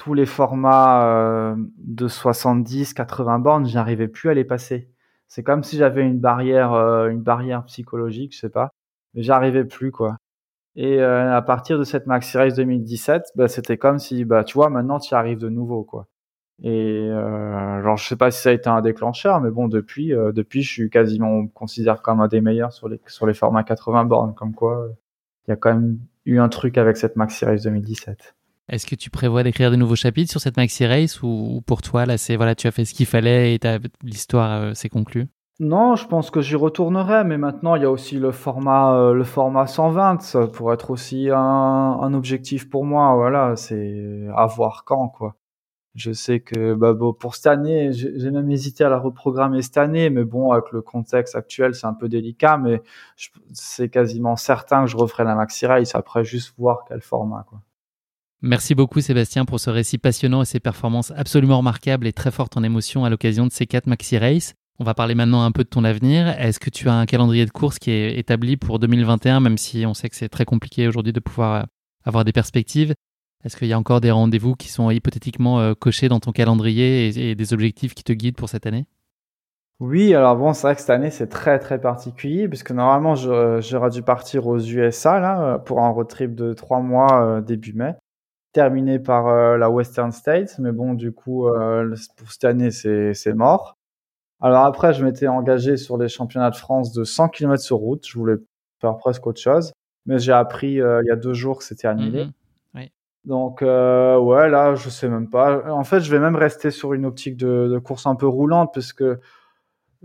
[0.00, 4.88] tous les formats euh, de 70, 80 bornes, j'arrivais plus à les passer.
[5.28, 8.70] C'est comme si j'avais une barrière, euh, une barrière psychologique, je sais pas,
[9.14, 10.16] mais j'arrivais plus quoi.
[10.76, 14.54] Et euh, à partir de cette Maxi Race 2017, bah, c'était comme si, bah, tu
[14.54, 16.08] vois, maintenant tu arrives de nouveau quoi.
[16.62, 20.14] Et euh, genre, je sais pas si ça a été un déclencheur, mais bon, depuis,
[20.14, 23.34] euh, depuis, je suis quasiment, on considère comme un des meilleurs sur les sur les
[23.34, 24.88] formats 80 bornes, comme quoi,
[25.48, 28.34] il y a quand même eu un truc avec cette Maxi Race 2017.
[28.70, 32.06] Est-ce que tu prévois d'écrire de nouveaux chapitres sur cette maxi race ou, pour toi
[32.06, 33.60] là c'est voilà tu as fait ce qu'il fallait et
[34.02, 35.26] l'histoire euh, s'est conclue?
[35.58, 39.12] Non, je pense que j'y retournerai, mais maintenant il y a aussi le format euh,
[39.12, 43.14] le format 120 ça pourrait être aussi un, un objectif pour moi.
[43.16, 45.36] Voilà, c'est à voir quand quoi.
[45.96, 49.76] Je sais que bah, bon, pour cette année, j'ai même hésité à la reprogrammer cette
[49.76, 52.80] année, mais bon, avec le contexte actuel, c'est un peu délicat, mais
[53.52, 57.60] c'est quasiment certain que je referai la maxi race après juste voir quel format quoi.
[58.42, 62.56] Merci beaucoup Sébastien pour ce récit passionnant et ces performances absolument remarquables et très fortes
[62.56, 64.54] en émotion à l'occasion de ces quatre maxi races.
[64.78, 66.26] On va parler maintenant un peu de ton avenir.
[66.40, 69.84] Est-ce que tu as un calendrier de course qui est établi pour 2021, même si
[69.84, 71.66] on sait que c'est très compliqué aujourd'hui de pouvoir euh,
[72.06, 72.94] avoir des perspectives?
[73.44, 77.08] Est-ce qu'il y a encore des rendez-vous qui sont hypothétiquement euh, cochés dans ton calendrier
[77.08, 78.86] et, des objectifs qui te guident pour cette année?
[79.80, 83.90] Oui, alors bon, c'est vrai que cette année c'est très très particulier puisque normalement j'aurais
[83.90, 87.96] dû partir aux USA là pour un road trip de trois mois euh, début mai
[88.52, 93.34] terminé par euh, la Western States, mais bon, du coup, euh, pour cette année, c'est,
[93.34, 93.76] mort.
[94.40, 98.06] Alors après, je m'étais engagé sur les championnats de France de 100 km sur route.
[98.06, 98.36] Je voulais
[98.80, 99.72] faire presque autre chose,
[100.06, 102.24] mais j'ai appris euh, il y a deux jours que c'était annulé.
[102.24, 102.32] Mhm.
[102.74, 102.92] oui.
[103.24, 105.70] Donc ouais, là, je sais même pas.
[105.70, 108.70] En fait, je vais même rester sur une optique de, de course un peu roulante,
[108.72, 109.04] puisque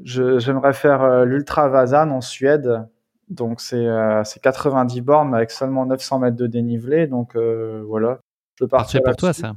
[0.04, 2.86] je, j'aimerais faire l'Ultra Vazan en Suède.
[3.30, 3.88] Donc c'est,
[4.26, 7.08] c'est 90 bornes avec seulement 900 mètres de dénivelé.
[7.08, 8.20] Donc voilà,
[8.60, 9.54] je partir pour toi, ça.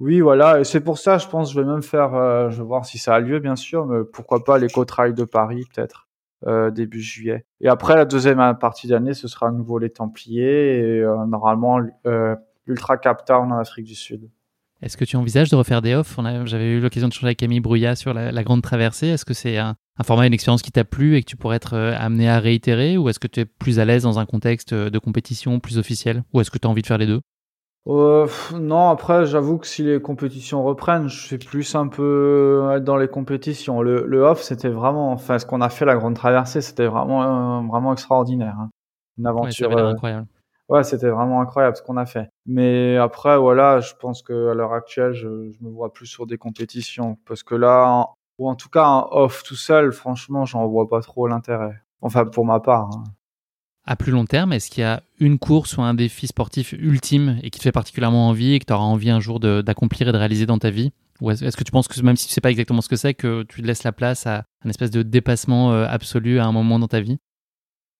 [0.00, 2.66] Oui, voilà, et c'est pour ça, je pense, je vais même faire, euh, je vais
[2.66, 6.08] voir si ça a lieu, bien sûr, mais pourquoi pas l'éco-trail de Paris, peut-être,
[6.46, 7.46] euh, début juillet.
[7.60, 11.78] Et après, la deuxième partie d'année, ce sera à nouveau les Templiers et euh, normalement
[12.66, 14.28] l'Ultra Cap Town en Afrique du Sud.
[14.82, 17.60] Est-ce que tu envisages de refaire des offs J'avais eu l'occasion de changer avec Camille
[17.60, 19.06] Brouillat sur la, grande traversée.
[19.06, 21.56] Est-ce que c'est un, un, format, une expérience qui t'a plu et que tu pourrais
[21.56, 22.98] être amené à réitérer?
[22.98, 26.24] Ou est-ce que tu es plus à l'aise dans un contexte de compétition plus officiel?
[26.34, 27.20] Ou est-ce que tu as envie de faire les deux?
[27.86, 32.84] Euh, non, après, j'avoue que si les compétitions reprennent, je suis plus un peu être
[32.84, 33.82] dans les compétitions.
[33.82, 37.62] Le, le off, c'était vraiment, enfin, ce qu'on a fait la grande traversée, c'était vraiment,
[37.66, 38.56] vraiment extraordinaire.
[38.58, 38.70] Hein.
[39.18, 40.26] Une aventure ouais, incroyable.
[40.70, 42.30] Ouais, c'était vraiment incroyable ce qu'on a fait.
[42.46, 46.26] Mais après, voilà, je pense que à l'heure actuelle, je, je, me vois plus sur
[46.26, 48.08] des compétitions parce que là,
[48.38, 51.82] ou en tout cas un off tout seul, franchement, j'en vois pas trop l'intérêt.
[52.00, 52.88] Enfin, pour ma part.
[52.94, 53.04] Hein.
[53.86, 57.38] À plus long terme, est-ce qu'il y a une course ou un défi sportif ultime
[57.42, 60.12] et qui te fait particulièrement envie et que tu auras envie un jour d'accomplir et
[60.12, 60.92] de réaliser dans ta vie?
[61.20, 63.14] Ou est-ce que tu penses que même si tu sais pas exactement ce que c'est,
[63.14, 66.78] que tu laisses la place à un espèce de dépassement euh, absolu à un moment
[66.78, 67.18] dans ta vie?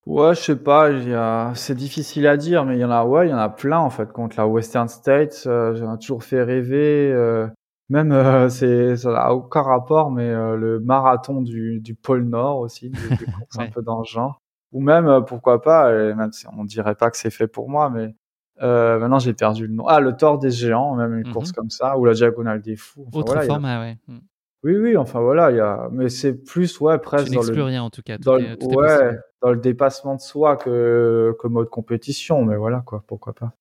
[0.06, 3.30] Ouais, je sais pas, c'est difficile à dire, mais il y en a, ouais, il
[3.30, 4.12] y en a plein en fait.
[4.12, 7.10] Contre la Western States, euh, j'en ai toujours fait rêver.
[7.10, 7.46] Euh,
[7.88, 12.90] même, euh, c'est, ça n'a aucun rapport, mais le marathon du, du pôle Nord aussi,
[12.90, 12.98] des,
[13.38, 14.40] courses un peu dans le genre
[14.74, 17.88] ou même euh, pourquoi pas, même si on dirait pas que c'est fait pour moi,
[17.88, 18.14] mais
[18.60, 19.86] euh, maintenant j'ai perdu le nom.
[19.86, 21.54] Ah, le Tort des géants, même une course mhm.
[21.54, 23.06] comme ça, ou la diagonale des fous.
[23.08, 23.98] Enfin, Autre format, ouais.
[24.08, 24.18] Mm.
[24.64, 27.82] Oui, oui, enfin voilà, il y a, mais c'est plus ouais presque dans le rien
[27.82, 28.16] en tout cas.
[28.18, 28.56] dans, le...
[28.62, 33.52] ouais, dans le dépassement de soi que que mode compétition, mais voilà quoi, pourquoi pas.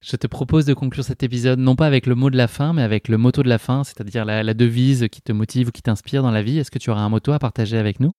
[0.00, 2.72] Je te propose de conclure cet épisode non pas avec le mot de la fin,
[2.72, 5.70] mais avec le motto de la fin, c'est-à-dire la, la devise qui te motive ou
[5.72, 6.58] qui t'inspire dans la vie.
[6.58, 8.12] Est-ce que tu auras un motto à partager avec nous?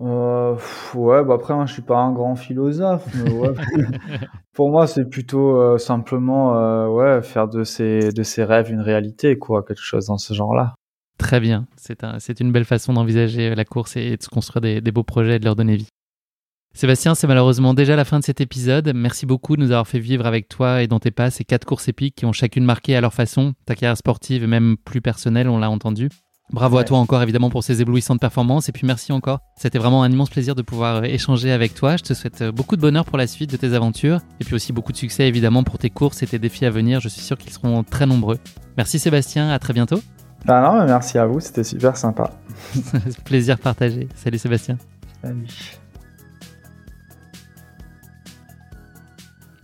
[0.00, 0.56] Euh,
[0.94, 3.06] ouais, bah après, moi, je suis pas un grand philosophe.
[3.14, 3.54] Mais ouais,
[4.54, 8.80] pour moi, c'est plutôt euh, simplement euh, ouais, faire de ses, de ses rêves une
[8.80, 10.74] réalité, quoi, quelque chose dans ce genre-là.
[11.18, 14.80] Très bien, c'est un, une belle façon d'envisager la course et de se construire des,
[14.80, 15.88] des beaux projets et de leur donner vie.
[16.72, 18.92] Sébastien, c'est malheureusement déjà la fin de cet épisode.
[18.94, 21.66] Merci beaucoup de nous avoir fait vivre avec toi et dans tes pas ces quatre
[21.66, 25.00] courses épiques qui ont chacune marqué à leur façon ta carrière sportive et même plus
[25.00, 26.08] personnelle, on l'a entendu.
[26.52, 29.38] Bravo à toi encore évidemment pour ces éblouissantes performances et puis merci encore.
[29.56, 31.96] C'était vraiment un immense plaisir de pouvoir euh, échanger avec toi.
[31.96, 34.54] Je te souhaite euh, beaucoup de bonheur pour la suite de tes aventures et puis
[34.56, 36.98] aussi beaucoup de succès évidemment pour tes courses et tes défis à venir.
[37.00, 38.38] Je suis sûr qu'ils seront très nombreux.
[38.76, 40.00] Merci Sébastien, à très bientôt.
[40.44, 42.32] Bah non, mais merci à vous, c'était super sympa.
[43.24, 44.08] plaisir partagé.
[44.16, 44.76] Salut Sébastien.
[45.22, 45.46] Salut.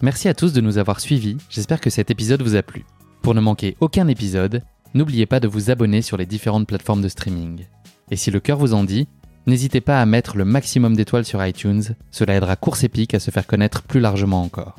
[0.03, 2.85] Merci à tous de nous avoir suivis, j'espère que cet épisode vous a plu.
[3.23, 4.63] Pour ne manquer aucun épisode,
[4.97, 7.67] n'oubliez pas de vous abonner sur les différentes plateformes de streaming.
[8.11, 9.07] Et si le cœur vous en dit,
[9.47, 13.31] n'hésitez pas à mettre le maximum d'étoiles sur iTunes, cela aidera Course Épique à se
[13.31, 14.77] faire connaître plus largement encore.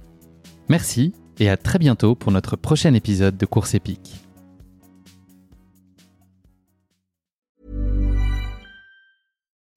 [0.69, 4.15] Merci et à très bientôt pour notre prochain épisode de Course Épique.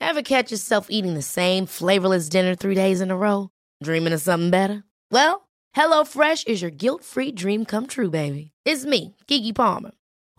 [0.01, 3.51] Ever catch yourself eating the same flavorless dinner three days in a row?
[3.83, 4.83] Dreaming of something better?
[5.13, 8.51] Well, HelloFresh is your guilt-free dream come true, baby.
[8.65, 9.93] It's me, Kiki Palmer.